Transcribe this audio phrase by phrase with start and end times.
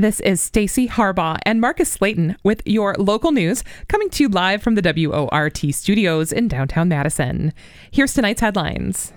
[0.00, 4.62] This is Stacy Harbaugh and Marcus Slayton with your local news coming to you live
[4.62, 7.52] from the WORT studios in downtown Madison.
[7.90, 9.12] Here's tonight's headlines.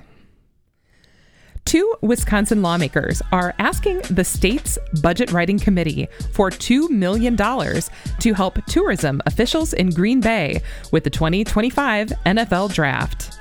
[1.64, 8.66] Two Wisconsin lawmakers are asking the state's budget writing committee for $2 million to help
[8.66, 13.40] tourism officials in Green Bay with the 2025 NFL draft.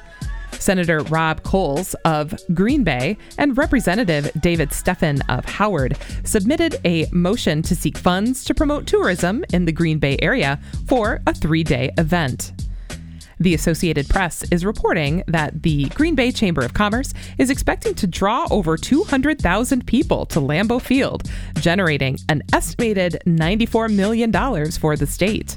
[0.63, 7.63] Senator Rob Cowles of Green Bay and Representative David Steffen of Howard submitted a motion
[7.63, 11.91] to seek funds to promote tourism in the Green Bay area for a three day
[11.99, 12.53] event.
[13.41, 18.07] The Associated Press is reporting that the Green Bay Chamber of Commerce is expecting to
[18.07, 24.31] draw over 200,000 people to Lambeau Field, generating an estimated $94 million
[24.71, 25.57] for the state.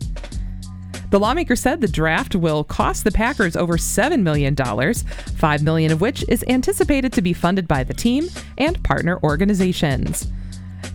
[1.12, 6.02] The lawmaker said the draft will cost the Packers over $7 million, 5 million of
[6.02, 10.28] which is anticipated to be funded by the team and partner organizations.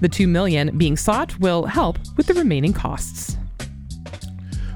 [0.00, 3.36] The 2 million being sought will help with the remaining costs.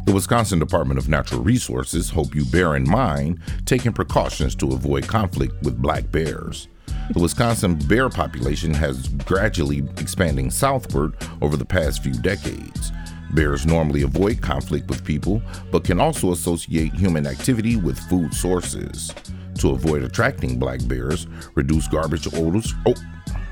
[0.04, 5.08] The Wisconsin Department of Natural Resources hope you bear in mind taking precautions to avoid
[5.08, 6.68] conflict with black bears.
[7.10, 12.92] The Wisconsin bear population has gradually expanding southward over the past few decades.
[13.32, 19.12] Bears normally avoid conflict with people, but can also associate human activity with food sources.
[19.58, 22.74] To avoid attracting black bears, reduce garbage odors.
[22.86, 22.94] Oh,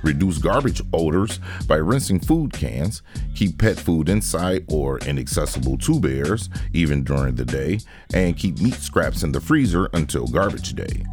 [0.02, 3.02] reduce garbage odors by rinsing food cans,
[3.34, 7.78] keep pet food inside or inaccessible to bears, even during the day,
[8.12, 11.04] and keep meat scraps in the freezer until garbage day.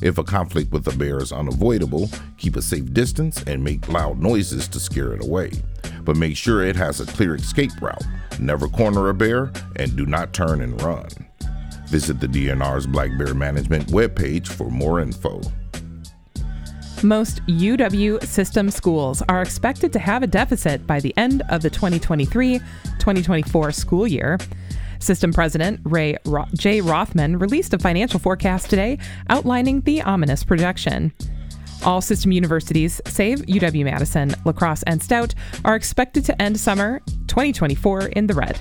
[0.00, 4.18] If a conflict with a bear is unavoidable, keep a safe distance and make loud
[4.18, 5.50] noises to scare it away.
[6.04, 8.04] But make sure it has a clear escape route.
[8.38, 11.08] Never corner a bear and do not turn and run.
[11.88, 15.40] Visit the DNR's Black Bear Management webpage for more info.
[17.02, 21.70] Most UW system schools are expected to have a deficit by the end of the
[21.70, 24.36] 2023 2024 school year.
[24.98, 26.80] System President Ray Ro- J.
[26.80, 28.98] Rothman released a financial forecast today
[29.30, 31.12] outlining the ominous projection.
[31.84, 35.34] All system universities, save UW Madison, La Crosse, and Stout,
[35.64, 38.58] are expected to end summer 2024 in the red.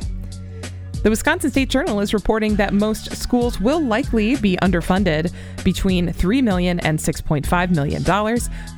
[1.03, 5.31] The Wisconsin State Journal is reporting that most schools will likely be underfunded
[5.63, 8.03] between $3 million and $6.5 million,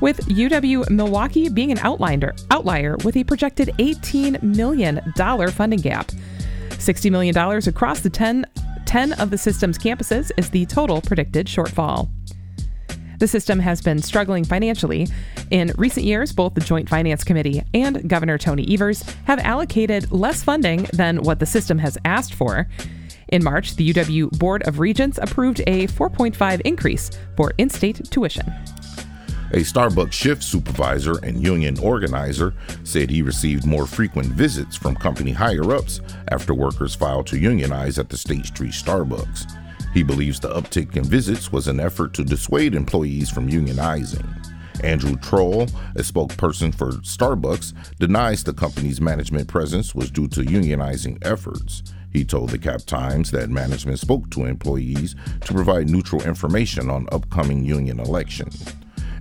[0.00, 5.00] with UW Milwaukee being an outlier, outlier with a projected $18 million
[5.50, 6.12] funding gap.
[6.70, 8.46] $60 million across the 10,
[8.86, 12.08] 10 of the system's campuses is the total predicted shortfall.
[13.20, 15.06] The system has been struggling financially.
[15.50, 20.42] In recent years, both the Joint Finance Committee and Governor Tony Evers have allocated less
[20.42, 22.66] funding than what the system has asked for.
[23.28, 28.46] In March, the UW Board of Regents approved a 4.5 increase for in-state tuition.
[29.52, 32.54] A Starbucks shift supervisor and union organizer
[32.84, 37.98] said he received more frequent visits from company higher ups after workers filed to unionize
[37.98, 39.59] at the State Street Starbucks.
[39.92, 44.26] He believes the uptick in visits was an effort to dissuade employees from unionizing.
[44.82, 51.18] Andrew Trull, a spokesperson for Starbucks, denies the company's management presence was due to unionizing
[51.22, 51.82] efforts.
[52.12, 57.08] He told the Cap Times that management spoke to employees to provide neutral information on
[57.12, 58.50] upcoming union election.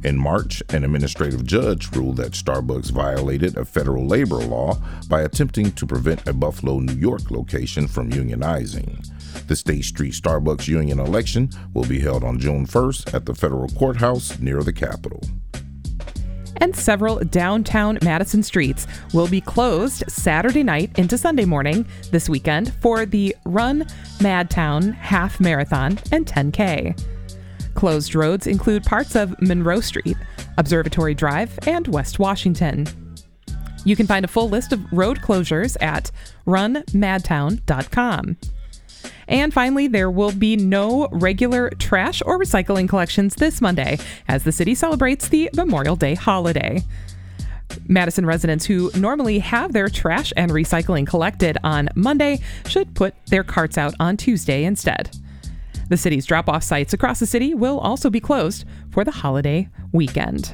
[0.04, 5.74] In March, an administrative judge ruled that Starbucks violated a federal labor law by attempting
[5.74, 9.06] to prevent a Buffalo, New York location from unionizing.
[9.50, 13.68] The State Street Starbucks union election will be held on June 1st at the federal
[13.70, 15.24] courthouse near the Capitol.
[16.58, 22.76] And several downtown Madison streets will be closed Saturday night into Sunday morning this weekend
[22.76, 23.86] for the Run
[24.20, 27.04] Madtown Half Marathon and 10K.
[27.74, 30.18] Closed roads include parts of Monroe Street,
[30.60, 32.86] Observatory Drive, and West Washington.
[33.84, 36.12] You can find a full list of road closures at
[36.46, 38.38] runmadtown.com.
[39.28, 44.52] And finally, there will be no regular trash or recycling collections this Monday as the
[44.52, 46.84] city celebrates the Memorial Day holiday.
[47.88, 53.44] Madison residents who normally have their trash and recycling collected on Monday should put their
[53.44, 55.16] carts out on Tuesday instead.
[55.90, 59.70] The city's drop off sites across the city will also be closed for the holiday
[59.92, 60.52] weekend.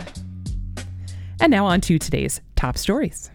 [1.42, 3.30] And now on to today's top stories.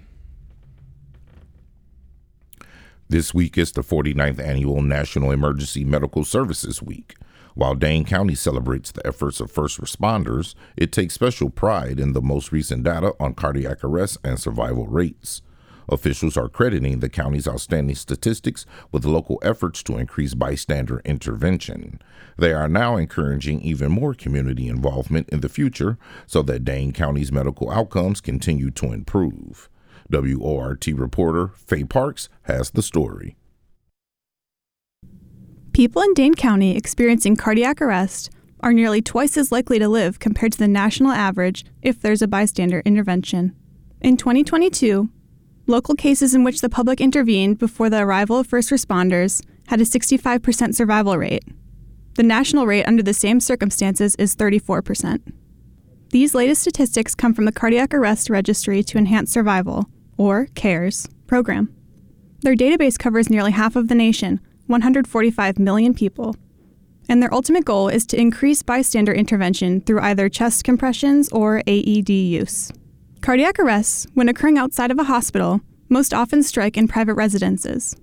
[3.10, 7.16] This week is the 49th annual National Emergency Medical Services Week.
[7.56, 12.22] While Dane County celebrates the efforts of first responders, it takes special pride in the
[12.22, 15.42] most recent data on cardiac arrest and survival rates.
[15.88, 22.00] Officials are crediting the county's outstanding statistics with local efforts to increase bystander intervention.
[22.38, 25.98] They are now encouraging even more community involvement in the future
[26.28, 29.68] so that Dane County's medical outcomes continue to improve.
[30.12, 33.36] WORT reporter Faye Parks has the story.
[35.72, 38.30] People in Dane County experiencing cardiac arrest
[38.60, 42.28] are nearly twice as likely to live compared to the national average if there's a
[42.28, 43.54] bystander intervention.
[44.00, 45.08] In 2022,
[45.66, 49.84] local cases in which the public intervened before the arrival of first responders had a
[49.84, 51.44] 65% survival rate.
[52.14, 55.32] The national rate under the same circumstances is 34%.
[56.10, 59.88] These latest statistics come from the Cardiac Arrest Registry to Enhance Survival,
[60.20, 61.74] or CARES, program.
[62.42, 66.36] Their database covers nearly half of the nation, 145 million people.
[67.08, 72.10] And their ultimate goal is to increase bystander intervention through either chest compressions or AED
[72.10, 72.70] use.
[73.22, 77.96] Cardiac arrests, when occurring outside of a hospital, most often strike in private residences.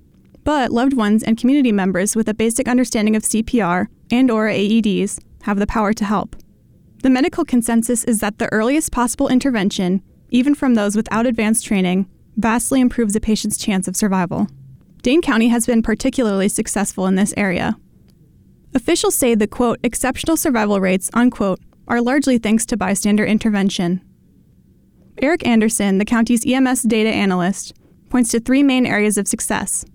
[0.44, 5.20] But loved ones and community members with a basic understanding of CPR and or AEDs
[5.44, 6.36] have the power to help.
[7.04, 12.08] The medical consensus is that the earliest possible intervention, even from those without advanced training,
[12.36, 14.48] vastly improves a patient's chance of survival.
[15.02, 17.78] Dane County has been particularly successful in this area.
[18.74, 24.02] Officials say the quote, exceptional survival rates, unquote, are largely thanks to bystander intervention.
[25.22, 27.74] Eric Anderson, the county's EMS data analyst,
[28.10, 29.86] points to three main areas of success.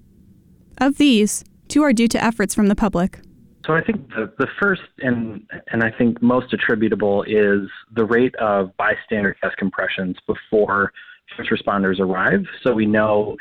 [0.78, 3.20] Of these, two are due to efforts from the public.
[3.66, 8.34] So I think the, the first and and I think most attributable is the rate
[8.36, 10.92] of bystander chest compressions before
[11.36, 12.44] first responders arrive.
[12.62, 13.36] So we know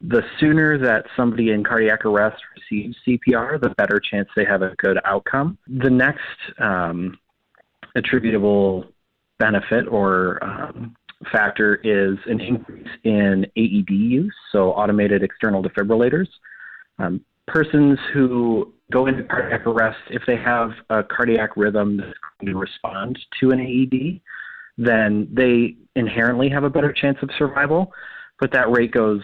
[0.00, 4.74] the sooner that somebody in cardiac arrest receives CPR, the better chance they have a
[4.76, 5.56] good outcome.
[5.66, 6.20] The next
[6.58, 7.18] um,
[7.94, 8.84] attributable
[9.38, 10.94] benefit or um,
[11.32, 16.28] factor is an increase in AED use, so automated external defibrillators.
[16.98, 22.52] Um, persons who go into cardiac arrest, if they have a cardiac rhythm that's going
[22.52, 24.20] to respond to an AED,
[24.78, 27.92] then they inherently have a better chance of survival,
[28.38, 29.22] but that rate goes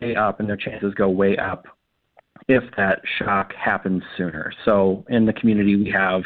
[0.00, 1.66] way up and their chances go way up
[2.48, 4.52] if that shock happens sooner.
[4.64, 6.22] So in the community, we have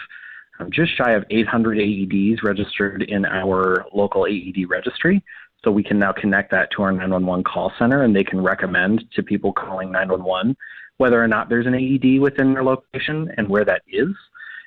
[0.61, 5.23] um, just shy of 800 AEDs registered in our local AED registry.
[5.65, 9.05] So we can now connect that to our 911 call center and they can recommend
[9.15, 10.57] to people calling 911
[11.03, 14.15] whether or not there's an AED within their location and where that is.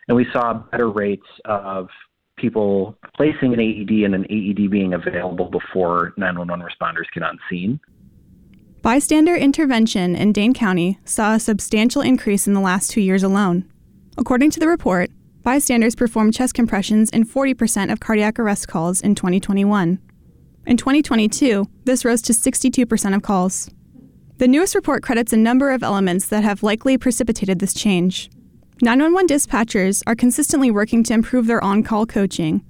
[0.09, 1.87] And we saw better rates of
[2.37, 7.79] people placing an AED and an AED being available before 911 responders get on scene.
[8.81, 13.63] Bystander intervention in Dane County saw a substantial increase in the last two years alone.
[14.17, 15.11] According to the report,
[15.41, 19.99] bystanders performed chest compressions in 40% of cardiac arrest calls in 2021.
[20.65, 23.69] In 2022, this rose to 62% of calls.
[24.37, 28.29] The newest report credits a number of elements that have likely precipitated this change.
[28.81, 32.61] 911 dispatchers are consistently working to improve their on call coaching,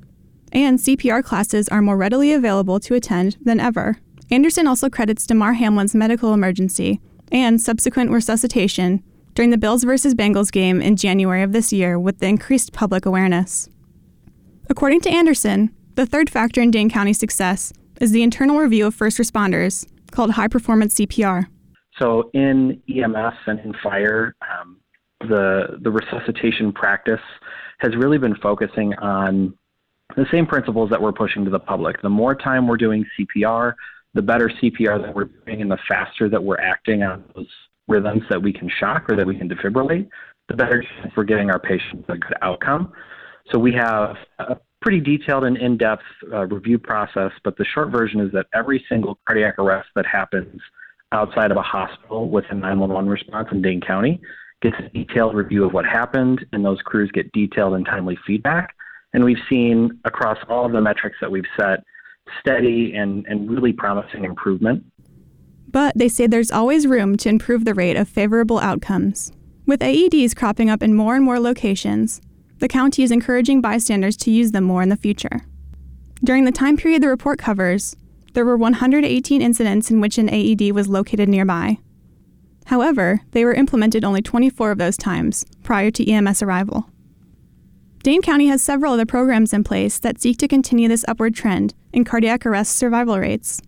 [0.51, 3.97] and CPR classes are more readily available to attend than ever.
[4.29, 7.01] Anderson also credits Damar Hamlin's medical emergency
[7.31, 9.03] and subsequent resuscitation
[9.33, 10.13] during the Bills vs.
[10.13, 13.69] Bengals game in January of this year with the increased public awareness.
[14.69, 18.93] According to Anderson, the third factor in Dane County's success is the internal review of
[18.93, 21.47] first responders, called high performance CPR.
[21.99, 24.77] So in EMS and in fire, um,
[25.21, 27.21] the the resuscitation practice
[27.79, 29.53] has really been focusing on
[30.15, 32.01] the same principles that we're pushing to the public.
[32.01, 33.73] The more time we're doing CPR,
[34.13, 37.47] the better CPR that we're doing and the faster that we're acting on those
[37.87, 40.07] rhythms that we can shock or that we can defibrillate,
[40.47, 42.91] the better chance we're getting our patients a good outcome.
[43.51, 48.19] So we have a pretty detailed and in-depth uh, review process, but the short version
[48.21, 50.61] is that every single cardiac arrest that happens
[51.11, 54.21] outside of a hospital with a 911 response in Dane County
[54.61, 58.75] gets a detailed review of what happened, and those crews get detailed and timely feedback.
[59.13, 61.83] And we've seen across all of the metrics that we've set
[62.39, 64.83] steady and, and really promising improvement.
[65.69, 69.31] But they say there's always room to improve the rate of favorable outcomes.
[69.65, 72.21] With AEDs cropping up in more and more locations,
[72.59, 75.41] the county is encouraging bystanders to use them more in the future.
[76.23, 77.95] During the time period the report covers,
[78.35, 81.77] there were 118 incidents in which an AED was located nearby.
[82.65, 86.89] However, they were implemented only 24 of those times prior to EMS arrival.
[88.03, 91.73] Dane County has several other programs in place that seek to continue this upward trend
[91.93, 93.61] in cardiac arrest survival rates.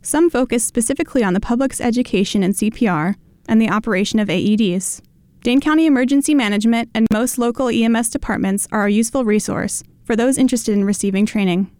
[0.00, 3.16] Some focus specifically on the public's education in CPR
[3.48, 5.02] and the operation of AEDs.
[5.42, 10.38] Dane County Emergency Management and most local EMS departments are a useful resource for those
[10.38, 11.70] interested in receiving training.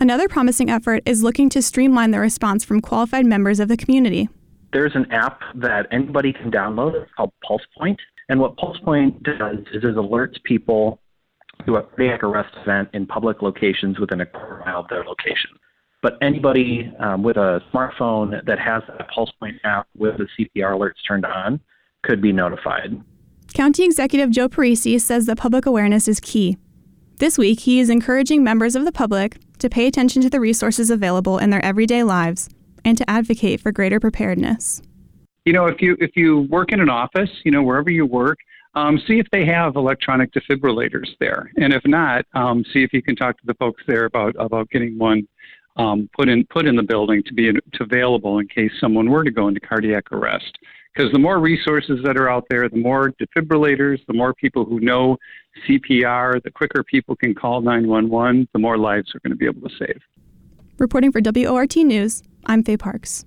[0.00, 4.30] Another promising effort is looking to streamline the response from qualified members of the community.
[4.72, 6.94] There's an app that anybody can download.
[6.94, 7.98] It's called PulsePoint.
[8.30, 11.00] And what PulsePoint does is it alerts people
[11.66, 15.50] to a cardiac arrest event in public locations within a quarter mile of their location.
[16.00, 20.94] but anybody um, with a smartphone that has a PulsePoint app with the CPR alerts
[21.06, 21.60] turned on
[22.04, 22.98] could be notified.
[23.52, 26.56] County Executive Joe Parisi says that public awareness is key.
[27.18, 30.90] This week, he is encouraging members of the public to pay attention to the resources
[30.90, 32.48] available in their everyday lives
[32.84, 34.82] and to advocate for greater preparedness.
[35.44, 38.38] You know, if you if you work in an office, you know, wherever you work,
[38.74, 43.02] um, see if they have electronic defibrillators there, and if not, um, see if you
[43.02, 45.26] can talk to the folks there about about getting one
[45.76, 49.24] um, put in put in the building to be to available in case someone were
[49.24, 50.58] to go into cardiac arrest.
[50.94, 54.80] Because the more resources that are out there, the more defibrillators, the more people who
[54.80, 55.16] know
[55.68, 59.68] CPR, the quicker people can call 911, the more lives are going to be able
[59.68, 60.00] to save.
[60.78, 63.24] Reporting for WORT News, I'm Faye Parks.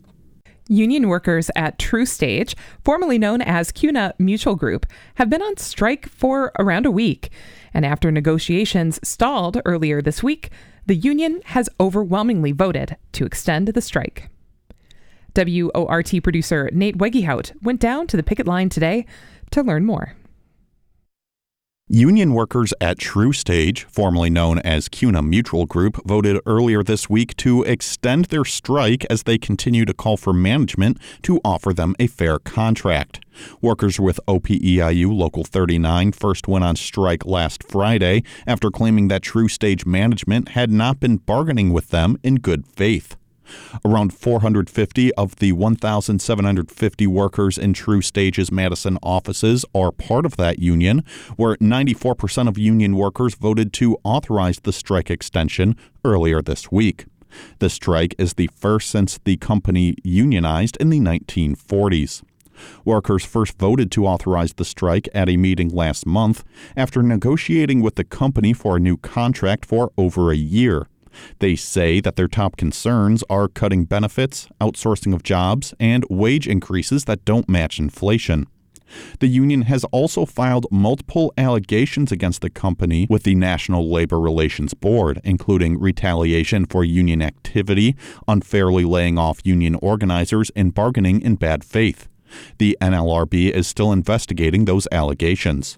[0.67, 6.51] Union workers at TruStage, formerly known as CUNA Mutual Group, have been on strike for
[6.57, 7.31] around a week.
[7.73, 10.51] And after negotiations stalled earlier this week,
[10.85, 14.29] the union has overwhelmingly voted to extend the strike.
[15.35, 19.05] WORT producer Nate Wegehout went down to the picket line today
[19.51, 20.15] to learn more.
[21.89, 27.61] Union workers at TruStage, formerly known as CUNA Mutual Group, voted earlier this week to
[27.63, 32.39] extend their strike as they continue to call for management to offer them a fair
[32.39, 33.19] contract.
[33.61, 39.85] Workers with OPEIU Local 39 first went on strike last Friday after claiming that TruStage
[39.85, 43.17] management had not been bargaining with them in good faith.
[43.85, 51.03] Around 450 of the 1,750 workers in TruStage's Madison offices are part of that union,
[51.35, 57.05] where 94% of union workers voted to authorize the strike extension earlier this week.
[57.59, 62.23] The strike is the first since the company unionized in the 1940s.
[62.85, 66.43] Workers first voted to authorize the strike at a meeting last month
[66.77, 70.87] after negotiating with the company for a new contract for over a year.
[71.39, 77.05] They say that their top concerns are cutting benefits, outsourcing of jobs, and wage increases
[77.05, 78.47] that don't match inflation.
[79.19, 84.73] The union has also filed multiple allegations against the company with the National Labor Relations
[84.73, 87.95] Board, including retaliation for union activity,
[88.27, 92.07] unfairly laying off union organizers, and bargaining in bad faith.
[92.57, 95.77] The NLRB is still investigating those allegations.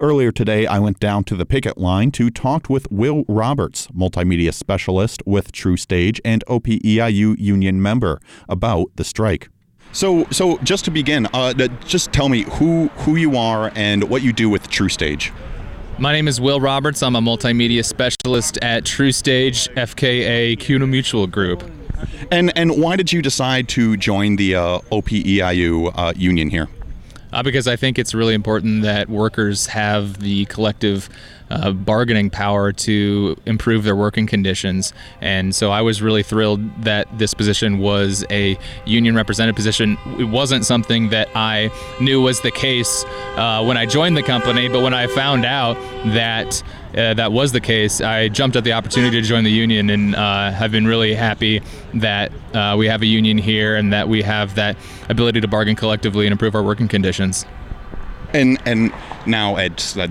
[0.00, 4.52] Earlier today, I went down to the picket line to talk with Will Roberts, multimedia
[4.52, 9.48] specialist with TruStage and OPEIU union member, about the strike.
[9.92, 11.54] So, so just to begin, uh,
[11.86, 15.32] just tell me who who you are and what you do with TruStage.
[15.98, 17.02] My name is Will Roberts.
[17.02, 21.64] I'm a multimedia specialist at TruStage, FKA CUNA Mutual Group.
[22.30, 26.68] And and why did you decide to join the uh, OPEIU uh, union here?
[27.32, 31.08] Uh, because I think it's really important that workers have the collective
[31.50, 34.92] uh, bargaining power to improve their working conditions.
[35.20, 39.96] And so I was really thrilled that this position was a union represented position.
[40.18, 43.04] It wasn't something that I knew was the case
[43.36, 45.74] uh, when I joined the company, but when I found out
[46.06, 46.62] that
[46.96, 50.14] uh, that was the case, I jumped at the opportunity to join the union and
[50.14, 51.62] uh, have been really happy
[51.94, 54.76] that uh, we have a union here and that we have that
[55.08, 57.44] ability to bargain collectively and improve our working conditions.
[58.32, 58.92] And and
[59.26, 60.08] now Ed, uh,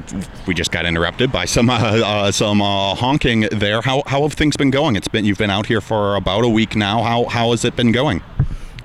[0.47, 3.81] we just got interrupted by some uh, uh, some uh, honking there.
[3.81, 4.95] How how have things been going?
[4.95, 7.03] It's been you've been out here for about a week now.
[7.03, 8.21] How how has it been going?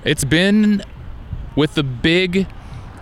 [0.03, 0.83] It's been
[1.55, 2.47] with the big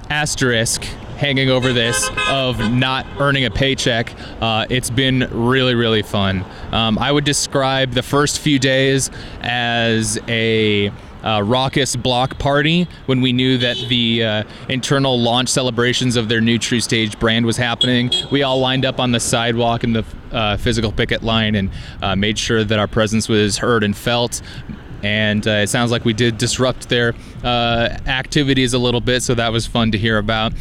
[0.10, 0.86] asterisk
[1.20, 4.16] hanging over this of not earning a paycheck.
[4.42, 6.46] Uh, it's been really, really fun.
[6.72, 9.12] Um, I would describe the first few days
[9.42, 10.88] as a
[11.22, 16.40] uh, raucous block party when we knew that the uh, internal launch celebrations of their
[16.40, 18.10] new TruStage brand was happening.
[18.32, 21.70] We all lined up on the sidewalk in the uh, physical picket line and
[22.02, 24.42] uh, made sure that our presence was heard and felt
[25.04, 29.34] and uh, it sounds like we did disrupt their uh, activities a little bit, so
[29.34, 30.52] that was fun to hear about.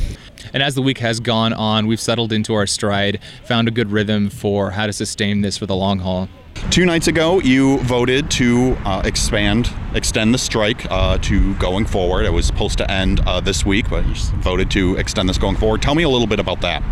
[0.53, 3.91] And as the week has gone on, we've settled into our stride, found a good
[3.91, 6.29] rhythm for how to sustain this for the long haul.
[6.71, 12.27] Two nights ago, you voted to uh, expand, extend the strike uh, to going forward.
[12.27, 15.57] It was supposed to end uh, this week, but you voted to extend this going
[15.57, 15.81] forward.
[15.81, 16.83] Tell me a little bit about that.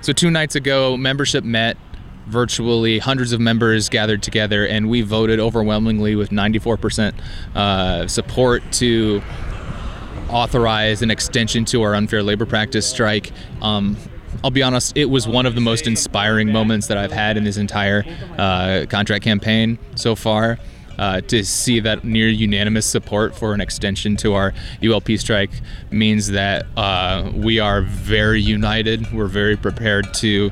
[0.00, 1.76] So, two nights ago, membership met
[2.26, 7.14] virtually hundreds of members gathered together, and we voted overwhelmingly with 94%
[7.54, 9.22] uh, support to
[10.30, 13.32] authorize an extension to our unfair labor practice strike.
[13.62, 13.96] Um,
[14.44, 17.44] I'll be honest, it was one of the most inspiring moments that I've had in
[17.44, 18.04] this entire
[18.38, 20.58] uh, contract campaign so far.
[20.98, 25.50] Uh, to see that near unanimous support for an extension to our ULP strike
[25.90, 29.12] means that uh, we are very united.
[29.12, 30.50] We're very prepared to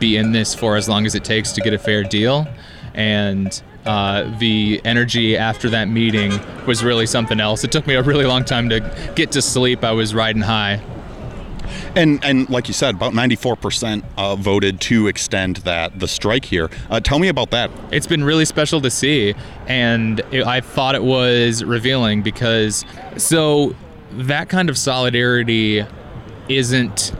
[0.00, 2.48] be in this for as long as it takes to get a fair deal.
[2.94, 6.32] And uh, the energy after that meeting
[6.66, 7.64] was really something else.
[7.64, 9.84] It took me a really long time to get to sleep.
[9.84, 10.82] I was riding high.
[11.94, 16.70] And and like you said, about 94% uh, voted to extend that the strike here.
[16.90, 17.70] Uh, tell me about that.
[17.90, 19.34] It's been really special to see,
[19.66, 22.84] and it, I thought it was revealing because
[23.16, 23.74] so
[24.12, 25.84] that kind of solidarity
[26.48, 27.12] isn't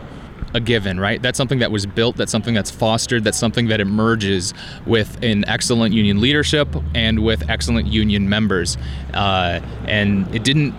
[0.56, 1.20] a given, right?
[1.20, 4.54] That's something that was built, that's something that's fostered, that's something that emerges
[4.86, 8.78] with an excellent union leadership and with excellent union members.
[9.12, 10.74] Uh, and it didn't,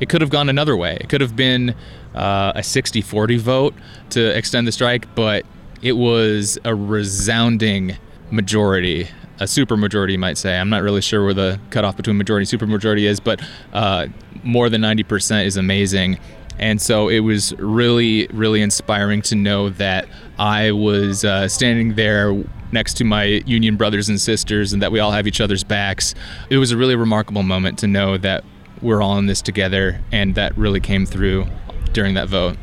[0.00, 0.96] it could have gone another way.
[1.00, 1.74] It could have been
[2.14, 3.74] uh, a 60 40 vote
[4.10, 5.44] to extend the strike, but
[5.82, 7.96] it was a resounding
[8.30, 9.08] majority.
[9.40, 10.56] A super majority, might say.
[10.56, 13.42] I'm not really sure where the cutoff between majority and super majority is, but
[13.72, 14.06] uh,
[14.44, 16.20] more than 90% is amazing.
[16.58, 22.44] And so it was really, really inspiring to know that I was uh, standing there
[22.72, 26.14] next to my union brothers and sisters and that we all have each other's backs.
[26.50, 28.44] It was a really remarkable moment to know that
[28.80, 31.46] we're all in this together, and that really came through
[31.92, 32.56] during that vote.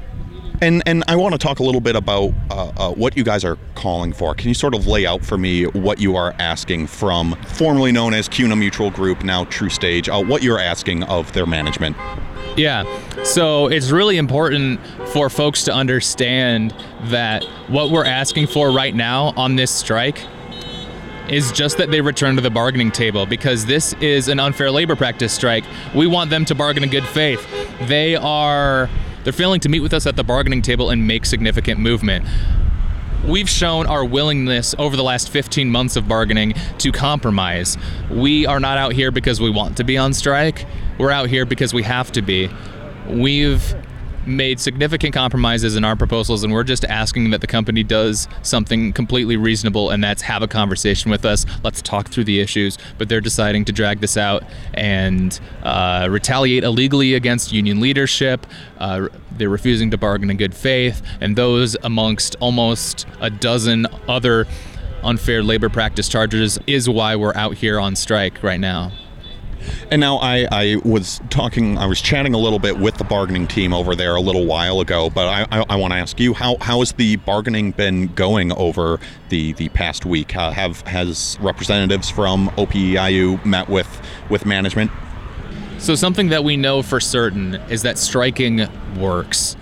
[0.62, 3.46] And and I want to talk a little bit about uh, uh, what you guys
[3.46, 4.36] are calling for.
[4.36, 8.14] Can you sort of lay out for me what you are asking from formerly known
[8.14, 11.96] as CUNA Mutual Group, now TruStage, uh, what you're asking of their management?
[12.60, 12.84] Yeah.
[13.24, 19.34] So it's really important for folks to understand that what we're asking for right now
[19.38, 20.22] on this strike
[21.30, 24.98] is just that they return to the bargaining table because this is an unfair labor
[24.98, 25.64] practice strike.
[25.96, 27.48] We want them to bargain in good faith.
[27.88, 28.90] They are
[29.24, 32.26] they're failing to meet with us at the bargaining table and make significant movement.
[33.28, 37.78] We've shown our willingness over the last 15 months of bargaining to compromise.
[38.10, 40.66] We are not out here because we want to be on strike.
[40.98, 42.50] We're out here because we have to be.
[43.08, 43.76] We've
[44.26, 48.94] made significant compromises in our proposals, and we're just asking that the company does something
[48.94, 51.46] completely reasonable, and that's have a conversation with us.
[51.64, 52.78] Let's talk through the issues.
[52.98, 58.46] But they're deciding to drag this out and uh, retaliate illegally against union leadership.
[58.78, 64.48] Uh, they're refusing to bargain in good faith, and those amongst almost a dozen other
[65.04, 68.92] unfair labor practice charges is why we're out here on strike right now.
[69.92, 73.48] And now I, I was talking, I was chatting a little bit with the bargaining
[73.48, 76.34] team over there a little while ago, but I, I, I want to ask you,
[76.34, 80.36] how, how has the bargaining been going over the, the past week?
[80.36, 84.92] Uh, have Has representatives from OPEIU met with, with management?
[85.78, 88.68] So, something that we know for certain is that striking
[89.00, 89.56] works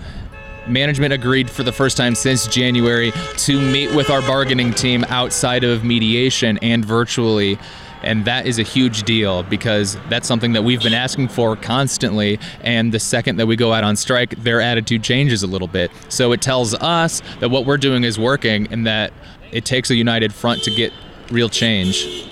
[0.68, 5.64] management agreed for the first time since January to meet with our bargaining team outside
[5.64, 7.58] of mediation and virtually.
[8.02, 12.38] And that is a huge deal because that's something that we've been asking for constantly.
[12.60, 15.90] And the second that we go out on strike, their attitude changes a little bit.
[16.08, 19.12] So it tells us that what we're doing is working and that
[19.52, 20.92] it takes a united front to get
[21.30, 22.28] real change.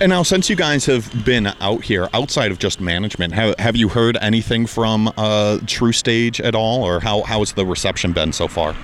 [0.00, 3.76] And now, since you guys have been out here, outside of just management, have, have
[3.76, 8.32] you heard anything from uh, TruStage at all, or how, how has the reception been
[8.32, 8.74] so far?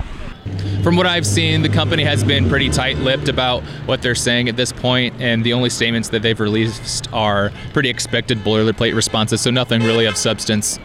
[0.82, 4.56] From what I've seen, the company has been pretty tight-lipped about what they're saying at
[4.56, 9.50] this point, and the only statements that they've released are pretty expected boilerplate responses, so
[9.50, 10.78] nothing really of substance.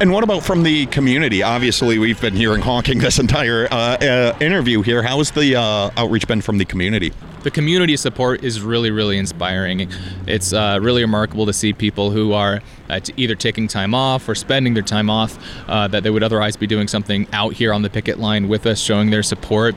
[0.00, 1.42] And what about from the community?
[1.42, 5.02] Obviously, we've been hearing honking this entire uh, uh, interview here.
[5.02, 7.12] How has the uh, outreach been from the community?
[7.42, 9.90] The community support is really, really inspiring.
[10.28, 14.36] It's uh, really remarkable to see people who are uh, either taking time off or
[14.36, 17.82] spending their time off uh, that they would otherwise be doing something out here on
[17.82, 19.74] the picket line with us, showing their support.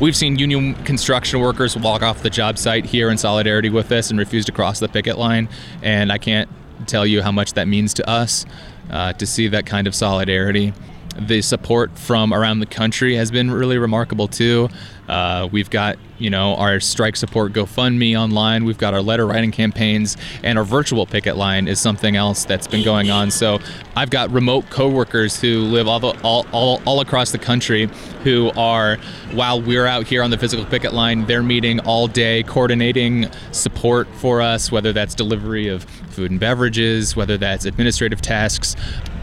[0.00, 4.10] We've seen union construction workers walk off the job site here in solidarity with us
[4.10, 5.48] and refuse to cross the picket line,
[5.80, 6.50] and I can't
[6.88, 8.46] tell you how much that means to us
[8.90, 10.72] uh, to see that kind of solidarity.
[11.18, 14.68] The support from around the country has been really remarkable too.
[15.08, 18.64] Uh, we've got, you know, our strike support GoFundMe online.
[18.64, 22.66] We've got our letter writing campaigns, and our virtual picket line is something else that's
[22.66, 23.30] been going on.
[23.30, 23.58] So
[23.94, 27.90] I've got remote coworkers who live all, the, all, all, all across the country
[28.22, 28.96] who are,
[29.32, 34.08] while we're out here on the physical picket line, they're meeting all day, coordinating support
[34.14, 38.76] for us, whether that's delivery of food and beverages, whether that's administrative tasks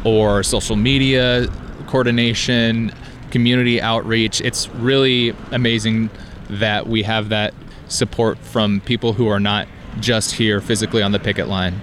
[0.04, 1.48] or social media
[1.90, 2.92] coordination,
[3.32, 4.42] community outreach.
[4.42, 6.12] It's really amazing
[6.52, 7.54] that we have that
[7.88, 9.68] support from people who are not
[10.00, 11.74] just here physically on the picket line.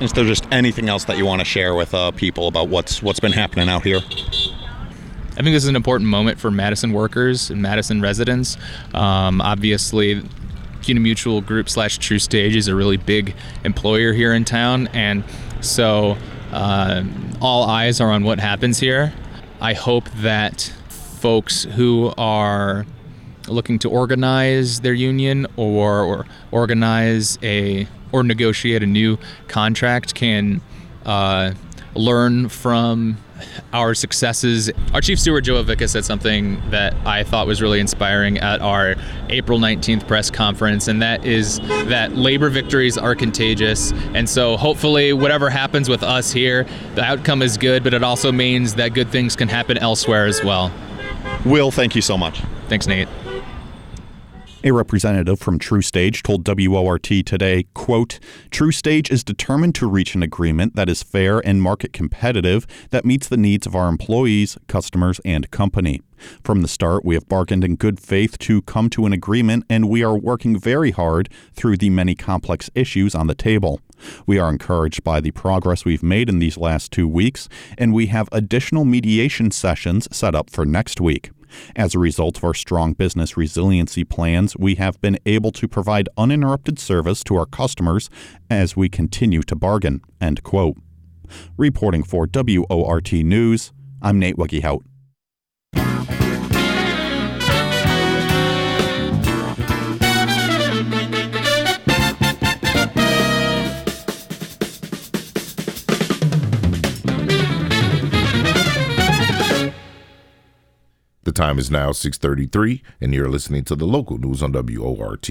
[0.00, 3.02] Is there just anything else that you want to share with uh, people about what's
[3.02, 3.98] what's been happening out here?
[3.98, 8.56] I think this is an important moment for Madison workers and Madison residents.
[8.94, 10.22] Um, obviously,
[10.82, 15.22] CUNA Mutual Group slash TruStage is a really big employer here in town, and
[15.60, 16.16] so
[16.52, 17.04] uh,
[17.40, 19.12] all eyes are on what happens here.
[19.60, 22.86] I hope that folks who are
[23.48, 30.60] looking to organize their union or, or organize a or negotiate a new contract can
[31.04, 31.52] uh,
[31.94, 33.16] learn from
[33.72, 34.70] our successes.
[34.94, 38.96] Our chief steward Joe Avica said something that I thought was really inspiring at our
[39.28, 43.92] April 19th press conference, and that is that labor victories are contagious.
[44.14, 48.32] And so hopefully, whatever happens with us here, the outcome is good, but it also
[48.32, 50.72] means that good things can happen elsewhere as well.
[51.44, 52.40] Will, thank you so much.
[52.68, 53.08] Thanks, Nate.
[54.62, 58.20] A representative from TruStage told WORT today, quote,
[58.50, 63.26] TruStage is determined to reach an agreement that is fair and market competitive that meets
[63.26, 66.02] the needs of our employees, customers, and company.
[66.44, 69.88] From the start, we have bargained in good faith to come to an agreement, and
[69.88, 73.80] we are working very hard through the many complex issues on the table.
[74.26, 78.08] We are encouraged by the progress we've made in these last two weeks, and we
[78.08, 81.30] have additional mediation sessions set up for next week.
[81.76, 86.08] As a result of our strong business resiliency plans, we have been able to provide
[86.16, 88.10] uninterrupted service to our customers
[88.48, 90.00] as we continue to bargain.
[90.20, 90.76] End quote.
[91.56, 94.82] Reporting for WORT News, I'm Nate Weggehout.
[111.30, 115.30] The time is now 6:33 and you're listening to the local news on WORT.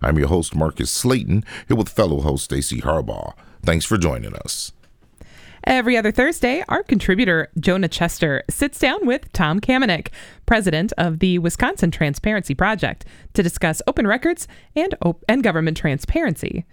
[0.00, 3.32] I'm your host Marcus Slayton here with fellow host Stacy Harbaugh.
[3.64, 4.70] Thanks for joining us.
[5.64, 10.10] Every other Thursday, our contributor, Jonah Chester, sits down with Tom Kamenick,
[10.46, 16.64] president of the Wisconsin Transparency Project, to discuss open records and, op- and government transparency.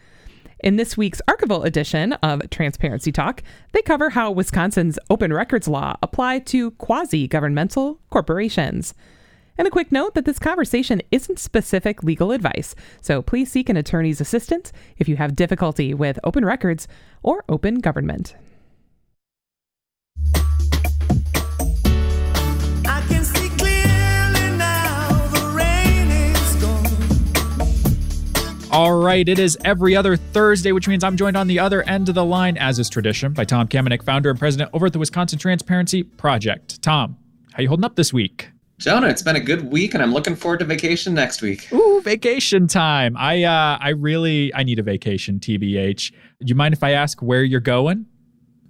[0.64, 5.96] In this week's archival edition of Transparency Talk, they cover how Wisconsin's open records law
[6.04, 8.94] apply to quasi-governmental corporations.
[9.58, 13.78] And a quick note that this conversation isn't specific legal advice, so please seek an
[13.78, 16.88] attorney's assistance if you have difficulty with open records
[17.24, 18.36] or open government.
[28.72, 32.08] All right, it is every other Thursday, which means I'm joined on the other end
[32.08, 35.00] of the line, as is tradition, by Tom Kamenick, founder and president over at the
[35.00, 36.82] Wisconsin Transparency Project.
[36.82, 37.18] Tom,
[37.52, 38.50] how you holding up this week?
[38.78, 41.72] Jonah, it's been a good week, and I'm looking forward to vacation next week.
[41.74, 43.18] Ooh, vacation time!
[43.18, 45.42] I uh, I really I need a vacation.
[45.42, 46.12] Tbh.
[46.12, 48.06] Do you mind if I ask where you're going?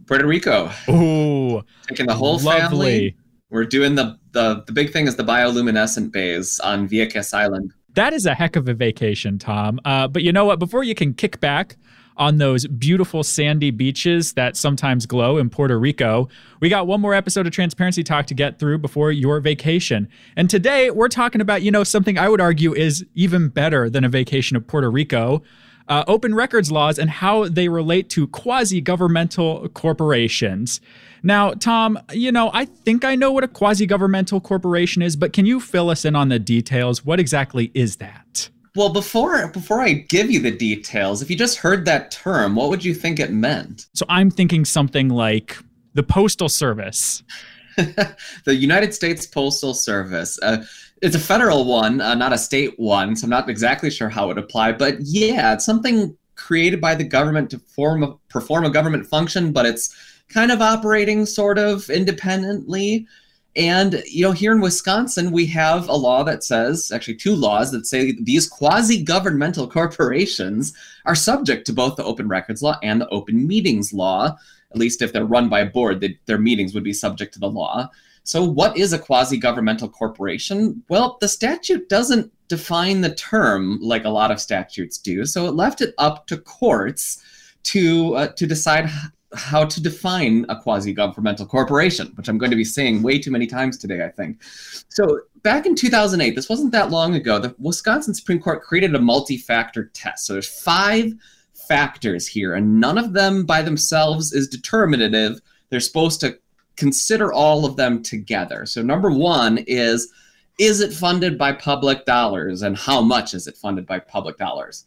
[0.07, 0.71] Puerto Rico.
[0.89, 2.59] Ooh, taking the whole lovely.
[2.59, 3.17] family.
[3.51, 7.73] We're doing the the the big thing is the bioluminescent bays on Vieques Island.
[7.95, 9.79] That is a heck of a vacation, Tom.
[9.83, 10.59] Uh, but you know what?
[10.59, 11.75] Before you can kick back
[12.17, 17.13] on those beautiful sandy beaches that sometimes glow in Puerto Rico, we got one more
[17.13, 20.07] episode of Transparency Talk to get through before your vacation.
[20.35, 24.03] And today we're talking about, you know, something I would argue is even better than
[24.03, 25.41] a vacation of Puerto Rico.
[25.87, 30.79] Uh, open records laws and how they relate to quasi governmental corporations.
[31.23, 35.33] Now, Tom, you know, I think I know what a quasi governmental corporation is, but
[35.33, 37.05] can you fill us in on the details?
[37.05, 38.49] What exactly is that?
[38.75, 42.69] Well, before before I give you the details, if you just heard that term, what
[42.69, 43.87] would you think it meant?
[43.93, 45.57] So I'm thinking something like
[45.93, 47.21] the Postal Service.
[47.75, 50.39] the United States Postal Service.
[50.41, 50.63] Uh,
[51.01, 54.25] it's a federal one, uh, not a state one, so I'm not exactly sure how
[54.25, 54.73] it would apply.
[54.73, 59.51] But yeah, it's something created by the government to form a, perform a government function,
[59.51, 59.95] but it's
[60.31, 63.07] kind of operating sort of independently.
[63.55, 67.71] And, you know, here in Wisconsin, we have a law that says, actually, two laws
[67.71, 70.73] that say these quasi governmental corporations
[71.05, 74.37] are subject to both the open records law and the open meetings law.
[74.71, 77.39] At least if they're run by a board, they, their meetings would be subject to
[77.39, 77.89] the law.
[78.23, 80.83] So, what is a quasi governmental corporation?
[80.87, 85.25] Well, the statute doesn't define the term like a lot of statutes do.
[85.25, 87.21] So, it left it up to courts
[87.63, 88.89] to, uh, to decide
[89.33, 93.47] how to define a quasi-governmental corporation, which I'm going to be saying way too many
[93.47, 94.43] times today, I think.
[94.89, 98.99] So back in 2008, this wasn't that long ago, the Wisconsin Supreme Court created a
[98.99, 100.25] multi-factor test.
[100.25, 101.13] So there's five
[101.53, 105.39] factors here, and none of them by themselves is determinative.
[105.69, 106.37] They're supposed to
[106.75, 108.65] consider all of them together.
[108.65, 110.11] So number one is,
[110.59, 114.85] is it funded by public dollars, and how much is it funded by public dollars?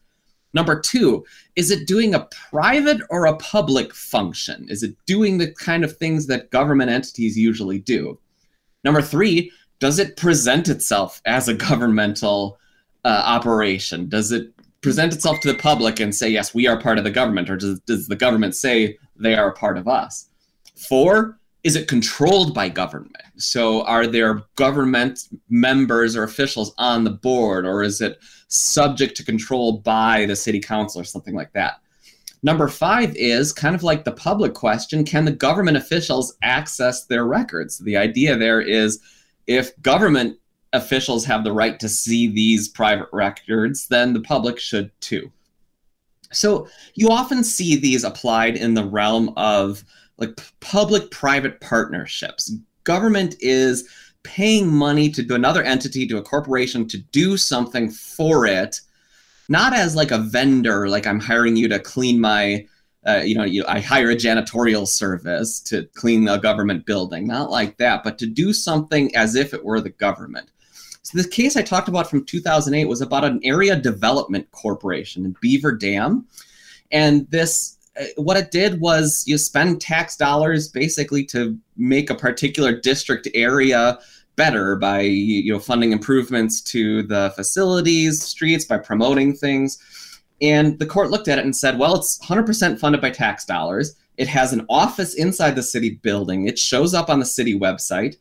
[0.54, 1.24] Number two,
[1.56, 4.66] is it doing a private or a public function?
[4.70, 8.18] Is it doing the kind of things that government entities usually do?
[8.84, 12.58] Number three, does it present itself as a governmental
[13.04, 14.08] uh, operation?
[14.08, 17.10] Does it present itself to the public and say, yes, we are part of the
[17.10, 20.28] government, or does, does the government say they are a part of us?
[20.76, 23.16] Four, is it controlled by government?
[23.36, 29.24] So are there government members or officials on the board, or is it subject to
[29.24, 31.80] control by the city council or something like that?
[32.42, 37.24] Number five is kind of like the public question can the government officials access their
[37.24, 37.78] records?
[37.78, 39.00] The idea there is
[39.46, 40.38] if government
[40.74, 45.32] officials have the right to see these private records, then the public should too.
[46.32, 49.84] So you often see these applied in the realm of
[50.18, 52.54] like public private partnerships.
[52.84, 53.88] Government is
[54.22, 58.80] paying money to another entity, to a corporation, to do something for it,
[59.48, 62.66] not as like a vendor, like I'm hiring you to clean my,
[63.06, 67.50] uh, you know, you, I hire a janitorial service to clean a government building, not
[67.50, 70.48] like that, but to do something as if it were the government.
[71.02, 75.36] So the case I talked about from 2008 was about an area development corporation in
[75.42, 76.26] Beaver Dam,
[76.90, 82.14] and this Uh, what it did was you spend tax dollars basically to make a
[82.14, 83.98] particular district area
[84.36, 89.78] better by you know funding improvements to the facilities streets by promoting things.
[90.42, 93.96] And the court looked at it and said well it's 100% funded by tax dollars.
[94.16, 96.46] It has an office inside the city building.
[96.46, 98.16] It shows up on the city website.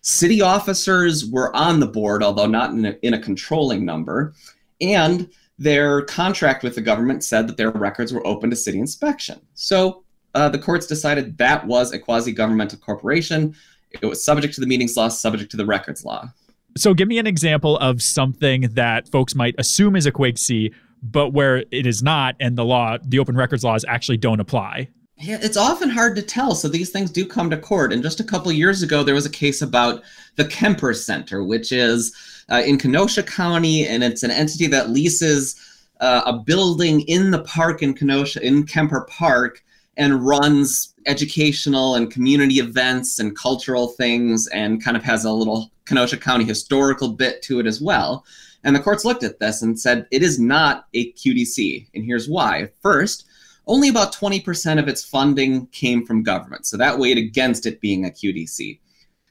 [0.00, 4.32] City officers were on the board although not in a, in a controlling number.
[4.80, 9.40] And their contract with the government said that their records were open to city inspection.
[9.54, 13.54] So uh, the courts decided that was a quasi governmental corporation.
[13.90, 16.28] It was subject to the meetings law, subject to the records law.
[16.76, 20.72] So give me an example of something that folks might assume is a Quig C,
[21.02, 24.88] but where it is not, and the law, the open records laws actually don't apply.
[25.20, 26.54] Yeah, it's often hard to tell.
[26.54, 27.92] So these things do come to court.
[27.92, 30.02] And just a couple years ago, there was a case about
[30.36, 32.14] the Kemper Center, which is
[32.50, 35.56] uh, in Kenosha County, and it's an entity that leases
[36.00, 39.64] uh, a building in the park in Kenosha, in Kemper Park,
[39.96, 45.72] and runs educational and community events and cultural things, and kind of has a little
[45.84, 48.24] Kenosha County historical bit to it as well.
[48.62, 51.88] And the courts looked at this and said it is not a QGC.
[51.94, 52.70] And here's why.
[52.82, 53.24] First,
[53.68, 56.66] only about 20% of its funding came from government.
[56.66, 58.80] So that weighed against it being a QGC.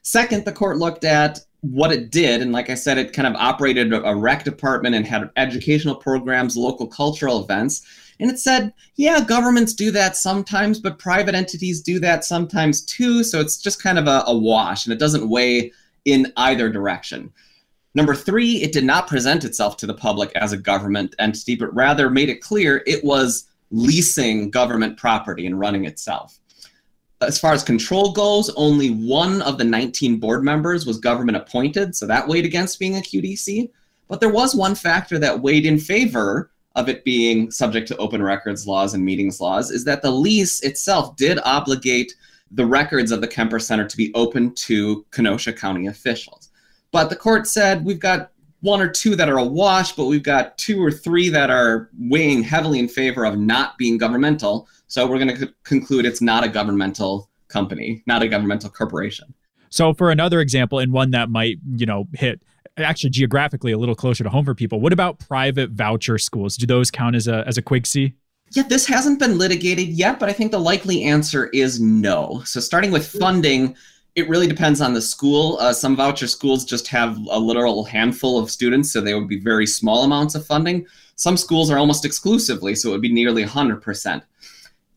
[0.02, 3.34] Second, the court looked at what it did, and like I said, it kind of
[3.34, 7.82] operated a rec department and had educational programs, local cultural events.
[8.20, 13.24] And it said, yeah, governments do that sometimes, but private entities do that sometimes too.
[13.24, 15.72] So it's just kind of a, a wash and it doesn't weigh
[16.04, 17.32] in either direction.
[17.94, 21.74] Number three, it did not present itself to the public as a government entity, but
[21.74, 26.38] rather made it clear it was leasing government property and running itself
[27.20, 31.96] as far as control goes, only one of the 19 board members was government appointed,
[31.96, 33.70] so that weighed against being a QGC.
[34.08, 38.22] But there was one factor that weighed in favor of it being subject to open
[38.22, 42.14] records laws and meetings laws is that the lease itself did obligate
[42.52, 46.50] the records of the Kemper Center to be open to Kenosha County officials.
[46.92, 50.58] But the court said we've got one or two that are awash, but we've got
[50.58, 54.68] two or three that are weighing heavily in favor of not being governmental.
[54.88, 59.32] So we're going to c- conclude it's not a governmental company, not a governmental corporation.
[59.70, 62.42] So for another example, and one that might, you know, hit
[62.76, 66.56] actually geographically a little closer to home for people, what about private voucher schools?
[66.56, 68.14] Do those count as a as a Quig C?
[68.52, 72.42] Yeah, this hasn't been litigated yet, but I think the likely answer is no.
[72.44, 73.18] So starting with hmm.
[73.18, 73.76] funding,
[74.18, 75.56] it really depends on the school.
[75.60, 79.40] Uh, some voucher schools just have a literal handful of students, so they would be
[79.40, 80.86] very small amounts of funding.
[81.16, 84.22] Some schools are almost exclusively, so it would be nearly 100%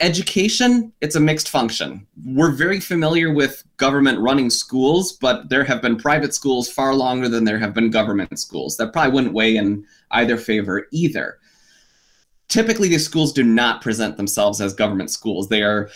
[0.01, 2.05] education, it's a mixed function.
[2.25, 7.29] We're very familiar with government running schools, but there have been private schools far longer
[7.29, 8.77] than there have been government schools.
[8.77, 11.37] That probably wouldn't weigh in either favor either.
[12.49, 15.47] Typically, these schools do not present themselves as government schools.
[15.47, 15.89] They are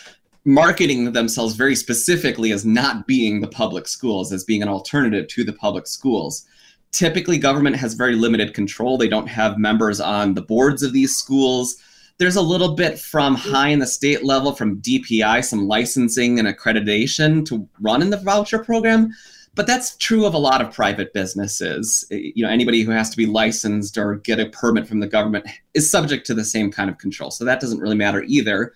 [0.46, 5.44] marketing themselves very specifically as not being the public schools, as being an alternative to
[5.44, 6.46] the public schools.
[6.92, 8.96] Typically, government has very limited control.
[8.96, 11.76] They don't have members on the boards of these schools
[12.18, 16.48] there's a little bit from high in the state level from DPI, some licensing and
[16.48, 19.12] accreditation to run in the voucher program.
[19.54, 22.06] But that's true of a lot of private businesses.
[22.10, 25.06] Eh, you know, anybody who has to be licensed or get a permit from the
[25.06, 27.30] government is subject to the same kind of control.
[27.30, 28.72] So that doesn't really matter either.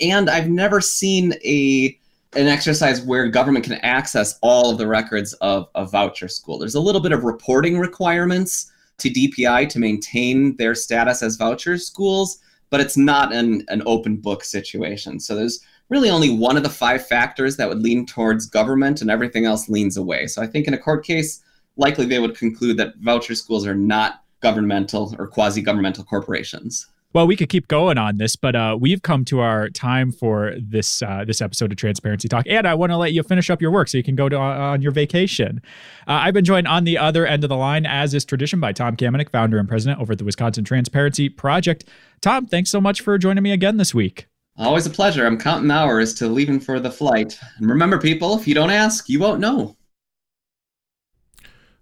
[0.00, 1.96] And I've never seen a
[2.34, 6.58] an exercise where government can access all of the records of a voucher school.
[6.58, 11.76] There's a little bit of reporting requirements to DPI to maintain their status as voucher
[11.76, 12.38] schools,
[12.70, 15.18] but it's not an, an open book situation.
[15.18, 19.10] So there's really only one of the five factors that would lean towards government and
[19.10, 20.28] everything else leans away.
[20.28, 21.42] So I think in a court case,
[21.76, 26.86] likely they would conclude that voucher schools are not governmental or quasi governmental corporations.
[27.12, 30.54] Well, we could keep going on this, but uh, we've come to our time for
[30.56, 33.60] this uh, this episode of Transparency Talk, and I want to let you finish up
[33.60, 35.60] your work so you can go to, uh, on your vacation.
[36.06, 38.72] Uh, I've been joined on the other end of the line, as is tradition, by
[38.72, 41.84] Tom Kamenick, founder and president over at the Wisconsin Transparency Project.
[42.20, 44.28] Tom, thanks so much for joining me again this week.
[44.56, 45.26] Always a pleasure.
[45.26, 47.36] I'm counting hours to leaving for the flight.
[47.58, 49.76] And remember, people, if you don't ask, you won't know.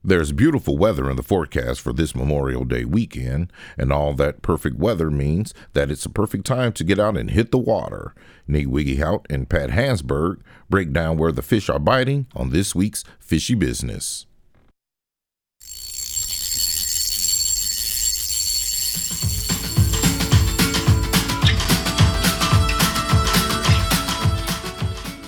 [0.05, 4.77] There's beautiful weather in the forecast for this Memorial Day weekend, and all that perfect
[4.77, 8.15] weather means that it's a perfect time to get out and hit the water.
[8.47, 13.03] Nate Wiggyhout and Pat Hansberg break down where the fish are biting on this week's
[13.19, 14.28] Fishy Business.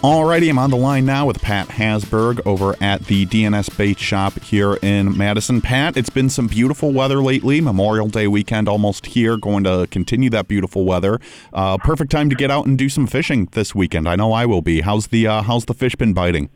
[0.03, 4.33] Alrighty, I'm on the line now with Pat Hasberg over at the D&S Bait Shop
[4.41, 5.61] here in Madison.
[5.61, 7.61] Pat, it's been some beautiful weather lately.
[7.61, 11.21] Memorial Day weekend almost here, going to continue that beautiful weather.
[11.53, 14.09] Uh, perfect time to get out and do some fishing this weekend.
[14.09, 14.81] I know I will be.
[14.81, 16.49] How's the uh, how's the fish been biting?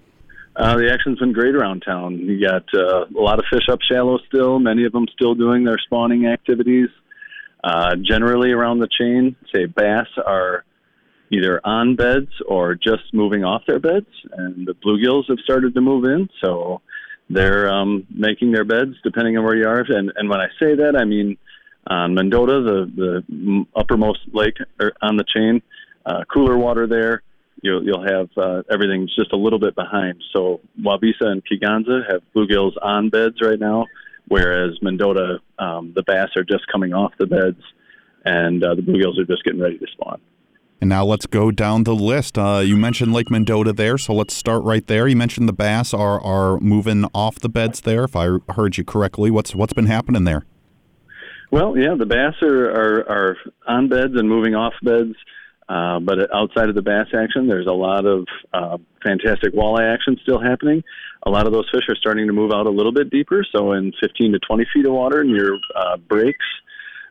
[0.56, 2.16] Uh, the action's been great around town.
[2.20, 4.58] You got uh, a lot of fish up shallow still.
[4.58, 6.88] Many of them still doing their spawning activities.
[7.62, 10.64] Uh, generally around the chain, say bass are
[11.30, 14.08] either on beds or just moving off their beds.
[14.32, 16.80] And the bluegills have started to move in, so
[17.30, 19.80] they're um, making their beds depending on where you are.
[19.80, 21.38] And, and when I say that, I mean
[21.86, 24.56] on Mendota, the, the uppermost lake
[25.02, 25.62] on the chain,
[26.06, 27.22] uh, cooler water there.
[27.62, 30.22] You'll, you'll have uh, everything just a little bit behind.
[30.34, 33.86] So Waubesa and Kegonsa have bluegills on beds right now,
[34.28, 37.62] whereas Mendota, um, the bass are just coming off the beds,
[38.24, 40.20] and uh, the bluegills are just getting ready to spawn.
[40.80, 42.36] And now let's go down the list.
[42.36, 45.08] Uh, you mentioned Lake Mendota there, so let's start right there.
[45.08, 48.04] You mentioned the bass are are moving off the beds there.
[48.04, 50.44] If I heard you correctly, what's what's been happening there?
[51.50, 55.14] Well, yeah, the bass are are, are on beds and moving off beds.
[55.68, 60.18] Uh, but outside of the bass action, there's a lot of uh, fantastic walleye action
[60.22, 60.82] still happening.
[61.26, 63.72] A lot of those fish are starting to move out a little bit deeper, so
[63.72, 66.44] in 15 to 20 feet of water near uh, breaks,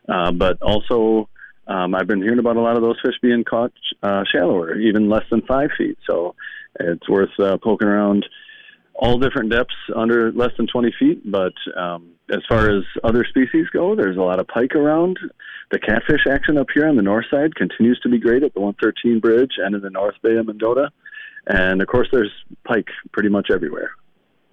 [0.08, 1.28] uh, but also
[1.66, 3.72] um, I've been hearing about a lot of those fish being caught
[4.02, 5.98] uh, shallower, even less than five feet.
[6.08, 6.34] So
[6.78, 8.26] it's worth uh, poking around
[8.94, 11.30] all different depths under less than 20 feet.
[11.30, 15.18] But um, as far as other species go, there's a lot of pike around.
[15.70, 18.60] The catfish action up here on the north side continues to be great at the
[18.60, 20.90] 113 bridge and in the North Bay of Mendota.
[21.46, 22.32] And of course, there's
[22.64, 23.90] pike pretty much everywhere.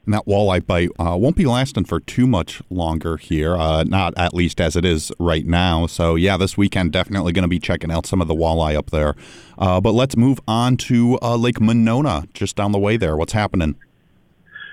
[0.05, 4.13] And that walleye bite uh, won't be lasting for too much longer here, uh, not
[4.17, 5.85] at least as it is right now.
[5.85, 8.89] So, yeah, this weekend definitely going to be checking out some of the walleye up
[8.89, 9.15] there.
[9.59, 13.15] Uh, but let's move on to uh, Lake Monona, just down the way there.
[13.15, 13.75] What's happening?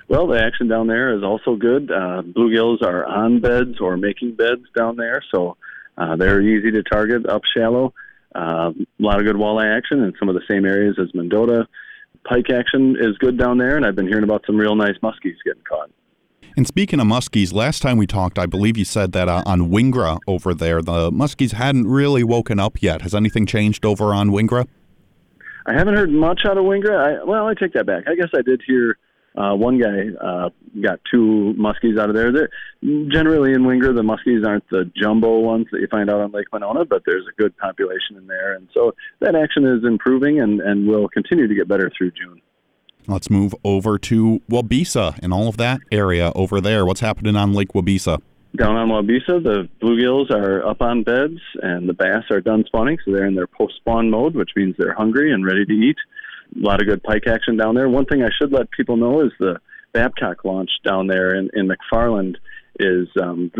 [0.09, 1.91] Well, the action down there is also good.
[1.91, 5.59] Uh, bluegills are on beds or making beds down there, so
[5.99, 7.93] uh, they're easy to target up shallow.
[8.35, 11.69] a lot of good walleye action in some of the same areas as Mendota
[12.29, 15.37] pike action is good down there, and I've been hearing about some real nice muskies
[15.45, 15.91] getting caught.
[16.57, 19.71] And speaking of muskies, last time we talked, I believe you said that uh, on
[19.71, 23.03] Wingra over there, the muskies hadn't really woken up yet.
[23.03, 24.67] Has anything changed over on Wingra?
[25.67, 27.21] I haven't heard much out of Wingra.
[27.21, 28.05] I, well, I take that back.
[28.09, 28.99] I guess I did hear
[29.38, 30.51] uh, one guy uh,
[30.83, 32.33] got two muskies out of there.
[32.33, 32.51] They're,
[33.09, 36.46] generally in Wingra, the muskies aren't the jumbo ones that you find out on Lake
[36.53, 40.61] Monona, but there's a good population in there, and so that action is improving and
[40.61, 42.40] and will continue to get better through June.
[43.07, 46.85] Let's move over to Waubesa and all of that area over there.
[46.85, 48.20] What's happening on Lake Waubesa?
[48.57, 52.98] Down on Waubesa, the bluegills are up on beds and the bass are done spawning,
[53.05, 55.96] so they're in their post spawn mode, which means they're hungry and ready to eat
[56.57, 57.89] a lot of good pike action down there.
[57.89, 59.61] One thing I should let people know is the
[59.93, 62.37] Babcock launch down there in, in McFarland
[62.79, 63.51] is um,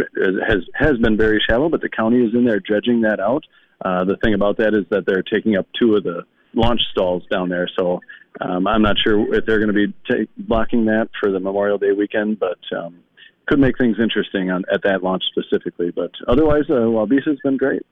[0.47, 3.45] has has been very shallow, but the county is in there dredging that out.
[3.85, 6.23] Uh, the thing about that is that they're taking up two of the
[6.55, 8.01] launch stalls down there, so
[8.41, 11.79] um, I'm not sure if they're going to be t- blocking that for the Memorial
[11.79, 13.01] Day weekend, but um,
[13.47, 15.91] could make things interesting on, at that launch specifically.
[15.91, 17.83] But otherwise, uh, Waubesa's been great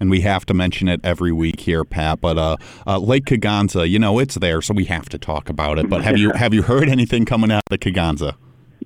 [0.00, 2.20] and we have to mention it every week here, Pat.
[2.20, 5.78] But uh, uh, Lake Kegonsa, you know, it's there, so we have to talk about
[5.78, 5.88] it.
[5.88, 8.34] But have you have you heard anything coming out of the Kegonsa?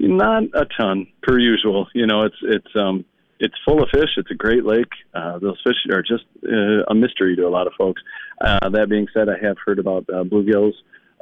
[0.01, 1.87] Not a ton, per usual.
[1.95, 3.05] You know, it's it's um
[3.39, 4.11] it's full of fish.
[4.17, 4.93] It's a great lake.
[5.15, 8.03] Uh, those fish are just uh, a mystery to a lot of folks.
[8.41, 10.73] Uh, that being said, I have heard about uh, bluegills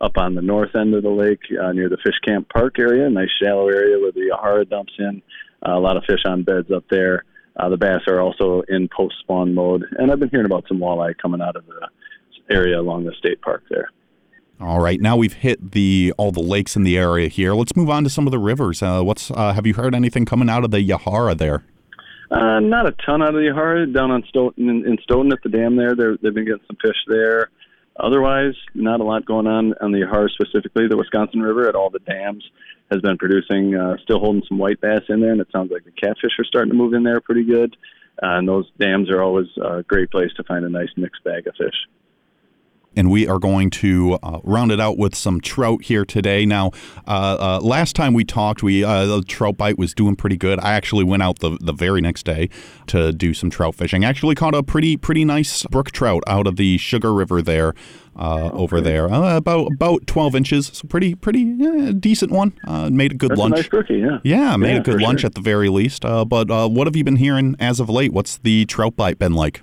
[0.01, 3.09] up on the north end of the lake uh, near the Fish Camp Park area,
[3.09, 5.23] nice shallow area where the Yahara dumps in.
[5.67, 7.25] Uh, a lot of fish on beds up there.
[7.57, 10.79] Uh, the bass are also in post spawn mode, and I've been hearing about some
[10.79, 11.89] walleye coming out of the
[12.51, 13.91] area along the state park there.
[14.61, 17.53] All right, now we've hit the all the lakes in the area here.
[17.55, 18.83] Let's move on to some of the rivers.
[18.83, 21.65] Uh, what's uh, have you heard anything coming out of the Yahara there?
[22.31, 25.43] Uh, not a ton out of the Yahara down on Stoughton in, in Stoughton at
[25.43, 25.95] the dam there.
[25.95, 27.51] They're, they've been getting some fish there.
[28.03, 30.89] Otherwise, not a lot going on on the Yahara specifically.
[30.89, 32.45] The Wisconsin River at all the dams
[32.91, 35.85] has been producing, uh, still holding some white bass in there, and it sounds like
[35.85, 37.77] the catfish are starting to move in there pretty good.
[38.23, 41.47] Uh, and those dams are always a great place to find a nice mixed bag
[41.47, 41.75] of fish
[42.97, 46.45] and we are going to uh, round it out with some trout here today.
[46.47, 46.71] Now,
[47.07, 50.59] uh, uh, last time we talked, we uh, the trout bite was doing pretty good.
[50.61, 52.49] I actually went out the, the very next day
[52.89, 54.05] to do some trout fishing.
[54.05, 57.75] Actually, caught a pretty pretty nice brook trout out of the Sugar River there.
[58.15, 61.45] Uh, over there, uh, about about twelve inches, so pretty pretty
[61.95, 62.53] decent one.
[62.95, 63.55] made a good That's lunch.
[63.55, 64.19] A nice brookie, yeah.
[64.23, 65.29] Yeah, made yeah, a good lunch sure.
[65.29, 66.03] at the very least.
[66.03, 68.13] but what have you been hearing as of late?
[68.13, 69.63] What's the trout bite been like?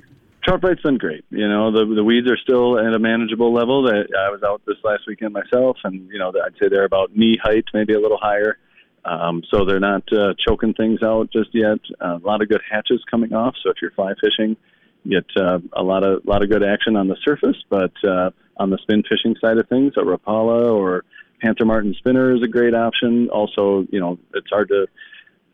[0.58, 1.26] Bite's been great.
[1.30, 3.84] You know, the the weeds are still at a manageable level.
[3.84, 7.16] That I was out this last weekend myself, and you know, I'd say they're about
[7.16, 8.58] knee height, maybe a little higher.
[9.06, 11.80] Um, so they're not uh, choking things out just yet.
[12.02, 13.56] Uh, a lot of good hatches coming off.
[13.64, 14.58] So if you're fly fishing,
[15.04, 17.58] you get uh, a lot of lot of good action on the surface.
[17.70, 21.06] But uh, on the spin fishing side of things, a Rapala or
[21.42, 23.30] Panther Martin spinner is a great option.
[23.30, 24.88] Also, you know, it's hard to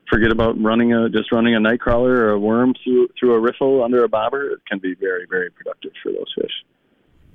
[0.10, 3.40] forget about running a just running a night crawler or a worm through through a
[3.40, 4.52] riffle under a bobber.
[4.52, 6.52] It can be very very productive for those fish.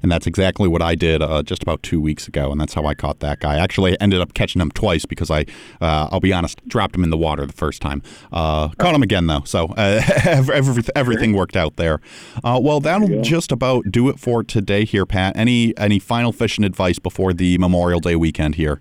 [0.03, 2.87] And that's exactly what I did uh, just about two weeks ago, and that's how
[2.87, 3.59] I caught that guy.
[3.59, 5.41] Actually, I ended up catching him twice because I,
[5.81, 8.03] uh, I'll be honest, dropped him in the water the first time.
[8.33, 10.01] Uh, caught him again though, so uh,
[10.95, 12.01] everything worked out there.
[12.43, 15.37] Uh, well, that'll just about do it for today here, Pat.
[15.37, 18.81] Any any final fishing advice before the Memorial Day weekend here?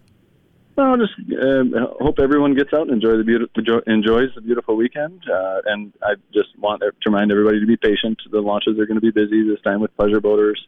[0.80, 5.22] Well, just uh, hope everyone gets out and enjoy the beautiful enjoys the beautiful weekend.
[5.30, 8.18] Uh, and I just want to remind everybody to be patient.
[8.32, 10.66] The launches are going to be busy this time with pleasure boaters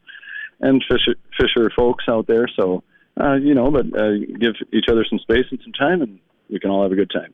[0.60, 2.46] and fisher, fisher folks out there.
[2.54, 2.82] So,
[3.18, 6.18] uh, you know, but uh, give each other some space and some time, and
[6.50, 7.32] we can all have a good time.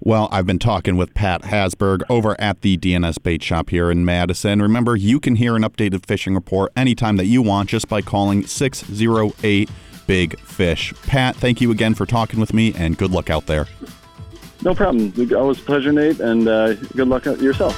[0.00, 4.04] Well, I've been talking with Pat Hasberg over at the D&S Bait Shop here in
[4.04, 4.60] Madison.
[4.60, 8.42] Remember, you can hear an updated fishing report anytime that you want just by calling
[8.42, 9.70] 608-
[10.08, 10.92] big fish.
[11.02, 13.68] Pat, thank you again for talking with me, and good luck out there.
[14.62, 15.12] No problem.
[15.36, 17.76] Always a pleasure, Nate, and uh, good luck yourself.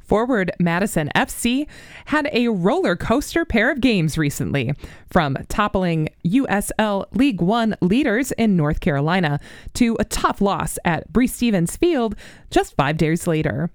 [0.00, 1.68] Forward Madison FC
[2.06, 4.74] had a roller coaster pair of games recently,
[5.08, 9.38] from toppling USL League One leaders in North Carolina
[9.74, 12.16] to a tough loss at Breese Stevens Field
[12.50, 13.70] just five days later.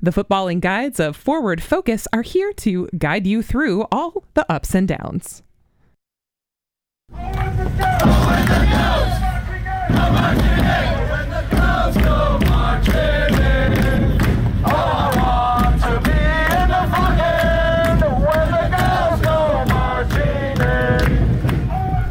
[0.00, 4.72] The footballing guides of Forward Focus are here to guide you through all the ups
[4.72, 5.42] and downs.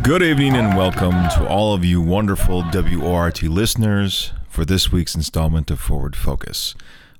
[0.03, 5.71] Good evening and welcome to all of you wonderful WORT listeners for this week's installment
[5.71, 6.75] of Forward Focus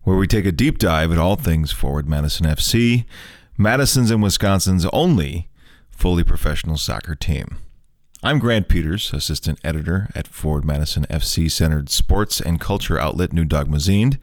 [0.08, 3.03] where we take a deep dive at all things Forward Madison FC,
[3.58, 5.49] Madison's and Wisconsin's only
[5.89, 7.58] fully professional soccer team.
[8.24, 13.43] I'm Grant Peters, assistant editor at Forward Madison FC centered sports and culture outlet New
[13.43, 14.18] Dog Mazine.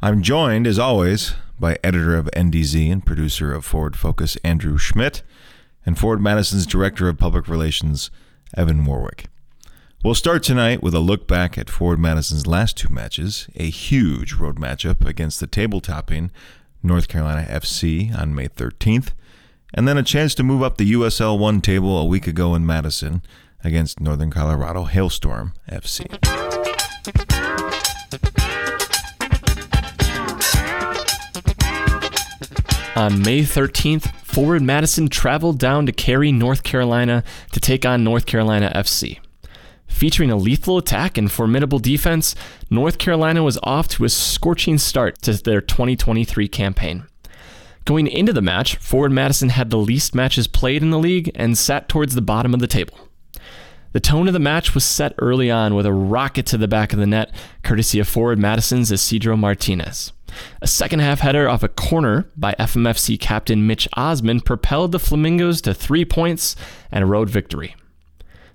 [0.00, 5.24] I'm joined, as always, by editor of NDZ and producer of Forward Focus, Andrew Schmidt,
[5.84, 8.12] and Forward Madison's director of public relations,
[8.56, 9.26] Evan Warwick.
[10.04, 14.34] We'll start tonight with a look back at Forward Madison's last two matches, a huge
[14.34, 16.30] road matchup against the table topping
[16.84, 19.10] North Carolina FC on May 13th,
[19.74, 22.64] and then a chance to move up the USL 1 table a week ago in
[22.64, 23.22] Madison
[23.64, 26.06] against Northern Colorado Hailstorm FC.
[32.96, 38.26] On May 13th, Forward Madison traveled down to Cary, North Carolina to take on North
[38.26, 39.18] Carolina FC.
[39.88, 42.34] Featuring a lethal attack and formidable defense,
[42.70, 47.06] North Carolina was off to a scorching start to their 2023 campaign.
[47.84, 51.58] Going into the match, Forward Madison had the least matches played in the league and
[51.58, 52.98] sat towards the bottom of the table.
[53.92, 56.92] The tone of the match was set early on with a rocket to the back
[56.92, 57.34] of the net,
[57.64, 60.12] courtesy of Forward Madison's Isidro Martinez.
[60.60, 65.62] A second half header off a corner by FMFC captain Mitch Osmond propelled the Flamingos
[65.62, 66.54] to three points
[66.92, 67.74] and a road victory.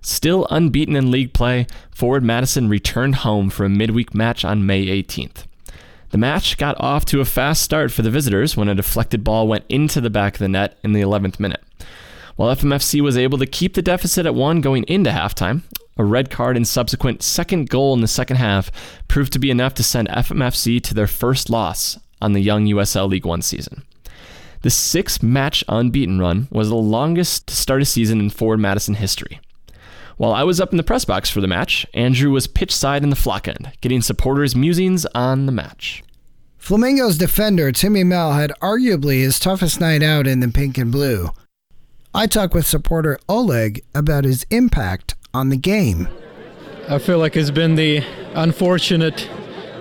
[0.04, 4.86] Still unbeaten in league play, Forward Madison returned home for a midweek match on May
[4.86, 5.46] 18th.
[6.10, 9.48] The match got off to a fast start for the visitors when a deflected ball
[9.48, 11.64] went into the back of the net in the 11th minute.
[12.36, 15.62] While FMFC was able to keep the deficit at one going into halftime,
[15.96, 18.72] a red card and subsequent second goal in the second half
[19.08, 23.10] proved to be enough to send FMFC to their first loss on the young USL
[23.10, 23.84] League One season.
[24.64, 28.96] The six match unbeaten run was the longest to start a season in Forward Madison
[28.96, 29.40] history.
[30.18, 33.04] While I was up in the press box for the match, Andrew was pitch side
[33.04, 36.04] in the flock end, getting supporters' musings on the match.
[36.58, 41.30] Flamingos defender Timmy Mehl had arguably his toughest night out in the pink and blue.
[42.14, 46.08] I talked with supporter Oleg about his impact on the game.
[46.88, 48.04] I feel like it's been the
[48.36, 49.28] unfortunate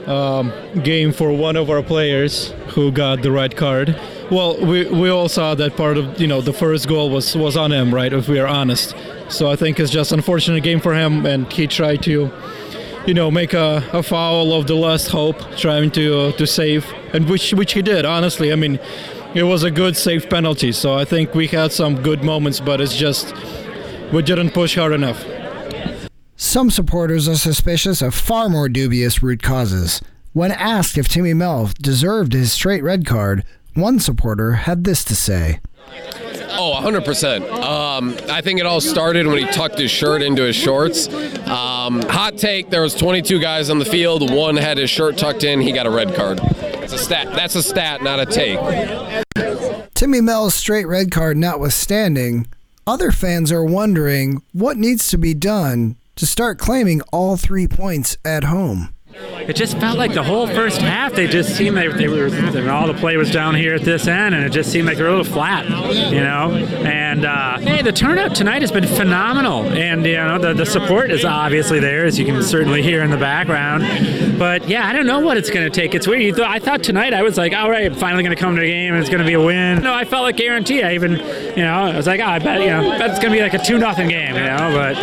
[0.06, 3.98] um, game for one of our players who got the red card.
[4.30, 7.56] Well, we, we all saw that part of you know the first goal was was
[7.56, 8.12] on him, right?
[8.12, 8.94] If we are honest,
[9.28, 12.30] so I think it's just unfortunate game for him, and he tried to,
[13.06, 16.86] you know, make a, a foul of the last hope, trying to uh, to save,
[17.12, 18.04] and which which he did.
[18.04, 18.78] Honestly, I mean,
[19.34, 20.72] it was a good safe penalty.
[20.72, 23.34] So I think we had some good moments, but it's just
[24.12, 25.24] we didn't push hard enough.
[26.42, 30.02] Some supporters are suspicious of far more dubious root causes.
[30.32, 35.14] When asked if Timmy Mehl deserved his straight red card, one supporter had this to
[35.14, 35.60] say.
[36.50, 37.48] Oh, 100%.
[37.48, 41.06] Um, I think it all started when he tucked his shirt into his shorts.
[41.46, 44.28] Um, hot take, there was 22 guys on the field.
[44.32, 45.60] One had his shirt tucked in.
[45.60, 46.38] He got a red card.
[46.38, 47.28] That's a stat.
[47.36, 48.58] That's a stat, not a take.
[49.94, 52.48] Timmy Mehl's straight red card notwithstanding,
[52.84, 58.16] other fans are wondering what needs to be done to start claiming all three points
[58.24, 58.94] at home.
[59.14, 62.30] It just felt like the whole first half, they just seemed like they were,
[62.70, 65.02] all the play was down here at this end, and it just seemed like they
[65.02, 65.66] were a little flat,
[66.10, 66.52] you know?
[66.52, 69.64] And uh, hey, the turnout tonight has been phenomenal.
[69.64, 73.10] And, you know, the, the support is obviously there, as you can certainly hear in
[73.10, 74.38] the background.
[74.38, 75.94] But yeah, I don't know what it's going to take.
[75.94, 76.40] It's weird.
[76.40, 78.66] I thought tonight, I was like, all right, I'm finally going to come to a
[78.66, 79.82] game, and it's going to be a win.
[79.82, 80.82] No, I felt like guarantee.
[80.82, 83.38] I even, you know, I was like, oh, I bet, you know, it's going to
[83.38, 84.70] be like a 2 nothing game, you know?
[84.72, 84.96] But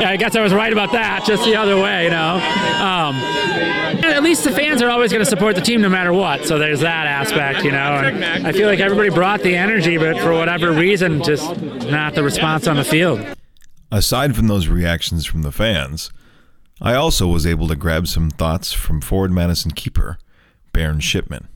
[0.00, 2.36] yeah, I guess I was right about that, just the other way, you know?
[2.80, 6.44] Um, at least the fans are always going to support the team no matter what.
[6.44, 7.76] So there's that aspect, you know.
[7.76, 12.22] And I feel like everybody brought the energy, but for whatever reason, just not the
[12.22, 13.24] response on the field.
[13.90, 16.10] Aside from those reactions from the fans,
[16.80, 20.18] I also was able to grab some thoughts from Forward Madison keeper
[20.72, 21.48] Bernd Schipmann.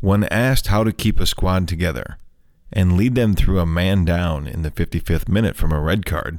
[0.00, 2.18] When asked how to keep a squad together
[2.72, 6.38] and lead them through a man down in the 55th minute from a red card,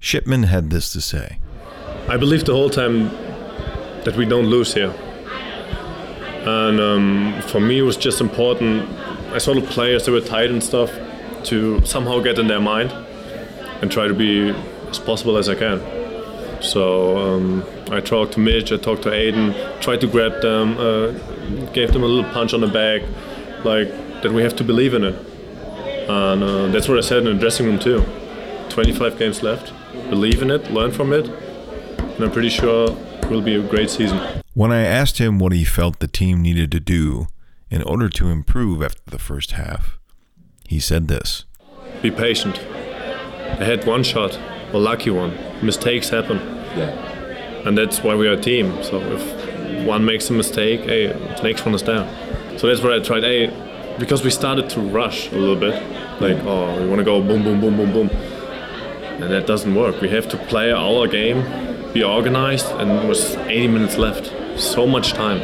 [0.00, 1.38] Schipmann had this to say.
[2.08, 3.10] I believe the whole time
[4.04, 4.94] that we don't lose here.
[6.46, 8.88] And um, for me, it was just important.
[9.32, 10.90] I saw the players that were tight and stuff
[11.44, 12.92] to somehow get in their mind
[13.82, 14.50] and try to be
[14.88, 15.80] as possible as I can.
[16.62, 21.12] So um, I talked to Mitch, I talked to Aiden, tried to grab them, uh,
[21.72, 23.02] gave them a little punch on the back,
[23.64, 23.88] like
[24.22, 25.14] that we have to believe in it.
[26.08, 28.04] And uh, that's what I said in the dressing room too.
[28.70, 29.72] 25 games left,
[30.10, 32.96] believe in it, learn from it, and I'm pretty sure
[33.30, 34.18] will be a great season.
[34.54, 37.26] When I asked him what he felt the team needed to do
[37.70, 39.98] in order to improve after the first half,
[40.66, 41.44] he said this
[42.02, 42.58] Be patient.
[42.58, 44.38] I had one shot,
[44.72, 45.36] a lucky one.
[45.62, 46.38] Mistakes happen.
[46.76, 46.90] Yeah.
[47.66, 48.82] And that's why we are a team.
[48.82, 52.08] So if one makes a mistake, hey, the next one is down.
[52.58, 53.24] So that's what I tried.
[53.24, 53.46] Hey,
[53.98, 55.74] because we started to rush a little bit,
[56.20, 58.10] like, oh, we want to go boom, boom, boom, boom, boom.
[58.10, 60.00] And that doesn't work.
[60.00, 64.32] We have to play our game be organized, and it was 80 minutes left.
[64.60, 65.40] So much time,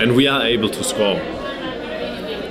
[0.00, 1.20] and we are able to score.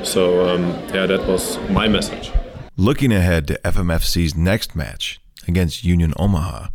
[0.05, 2.31] So um, yeah, that was my message.
[2.77, 6.67] Looking ahead to FMFC's next match against Union Omaha,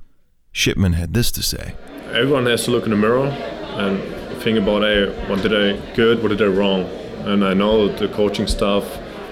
[0.52, 1.74] Schipmann had this to say:
[2.12, 4.02] Everyone has to look in the mirror and
[4.42, 6.84] think about, hey, what did I good, what did I wrong,
[7.26, 8.84] and I know the coaching staff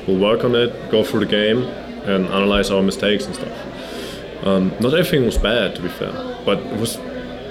[0.06, 1.62] will work on it, go through the game,
[2.04, 4.46] and analyze our mistakes and stuff.
[4.46, 6.12] Um, not everything was bad, to be fair,
[6.44, 6.98] but it was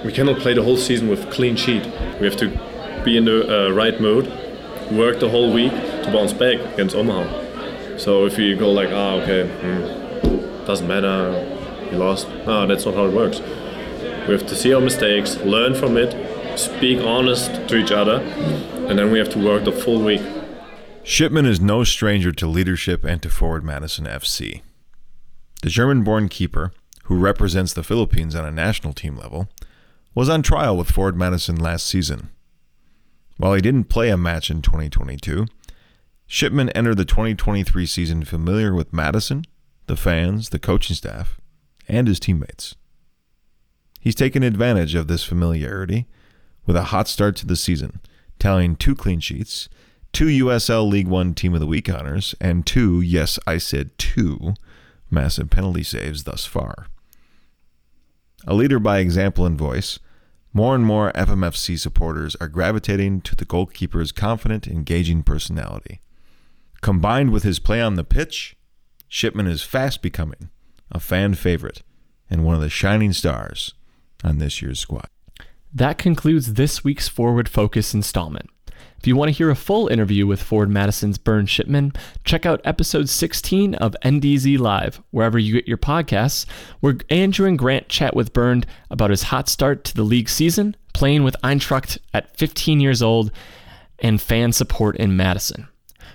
[0.04, 1.86] we cannot play the whole season with clean sheet.
[2.20, 2.50] We have to
[3.04, 4.28] be in the uh, right mood,
[4.92, 7.98] work the whole week to bounce back against Omaha.
[7.98, 12.28] So if you go like, ah, okay, hmm, doesn't matter, we lost.
[12.46, 13.40] No, that's not how it works.
[14.28, 18.22] We have to see our mistakes, learn from it, speak honest to each other,
[18.88, 20.22] and then we have to work the full week.
[21.04, 24.62] Schipmann is no stranger to leadership and to Forward Madison FC.
[25.62, 26.72] The German born keeper,
[27.04, 29.48] who represents the Philippines on a national team level,
[30.16, 32.30] was on trial with Forward Madison last season.
[33.38, 35.46] While he didn't play a match in 2022,
[36.28, 39.44] Schipmann entered the 2023 season familiar with Madison,
[39.88, 41.38] the fans, the coaching staff,
[41.90, 42.76] and his teammates.
[44.00, 46.08] He's taken advantage of this familiarity
[46.66, 48.00] with a hot start to the season,
[48.40, 49.68] tallying two clean sheets,
[50.14, 54.54] two USL League One Team of the Week honors, and two, yes, I said two,
[55.12, 56.88] massive penalty saves thus far.
[58.48, 60.00] A leader by example and voice,
[60.56, 66.00] more and more FMFC supporters are gravitating to the goalkeeper's confident, engaging personality.
[66.80, 68.56] Combined with his play on the pitch,
[69.12, 70.50] Schipmann is fast becoming
[70.90, 71.84] a fan favorite
[72.30, 73.74] and one of the shining stars
[74.24, 75.10] on this year's squad.
[75.74, 78.50] That concludes this week's Forward Focus installment.
[79.06, 82.60] If you want to hear a full interview with Forward Madison's Bernd Schipmann, check out
[82.66, 86.48] episode 16 of NDZ Live, wherever you get your podcasts,
[86.80, 90.76] where Andrew and Grant chat with Bernd about his hot start to the league season,
[90.96, 93.32] playing with Eintracht at 15 years old,
[94.00, 95.68] and fan support in Madison.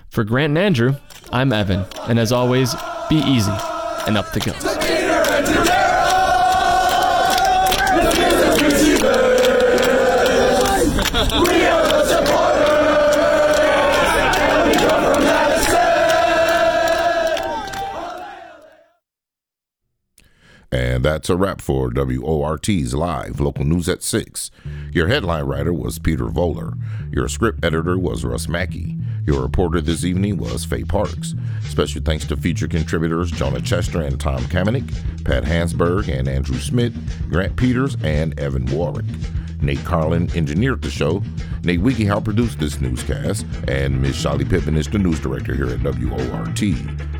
[0.09, 0.97] For Grant and Andrew,
[1.30, 2.74] I'm Evan, and as always,
[3.09, 3.53] be easy
[4.09, 4.99] and up the goes.
[20.72, 24.52] And that's a wrap for WORT's Live Local News at 6.
[24.92, 26.78] Your headline writer was Peter Voller.
[27.12, 28.96] Your script editor was Russ Mackey.
[29.26, 31.34] Your reporter this evening was Faye Parks.
[31.68, 34.88] Special thanks to feature contributors Jonah Chester and Tom Kamenick,
[35.24, 36.94] Pat Hansberg and Andrew Smith,
[37.28, 39.06] Grant Peters, and Evan Warwick.
[39.62, 41.22] Nate Carlin engineered the show.
[41.62, 44.16] Nate Wiegehow produced this newscast, and Ms.
[44.16, 46.58] Shelly Pittman is the news director here at WORT.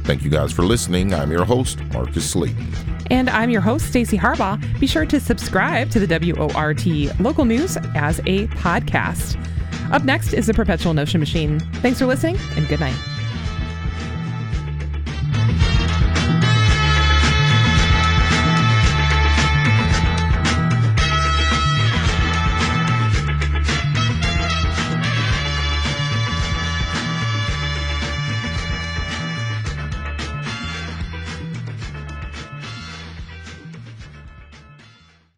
[0.05, 1.13] Thank you guys for listening.
[1.15, 2.73] I'm your host, Marcus Slayton.
[3.11, 4.59] And I'm your host, Stacey Harbaugh.
[4.81, 9.37] Be sure to subscribe to the WORT local news as a podcast.
[9.93, 11.61] Up next is the Perpetual Notion Machine.
[11.83, 12.97] Thanks for listening, and good night.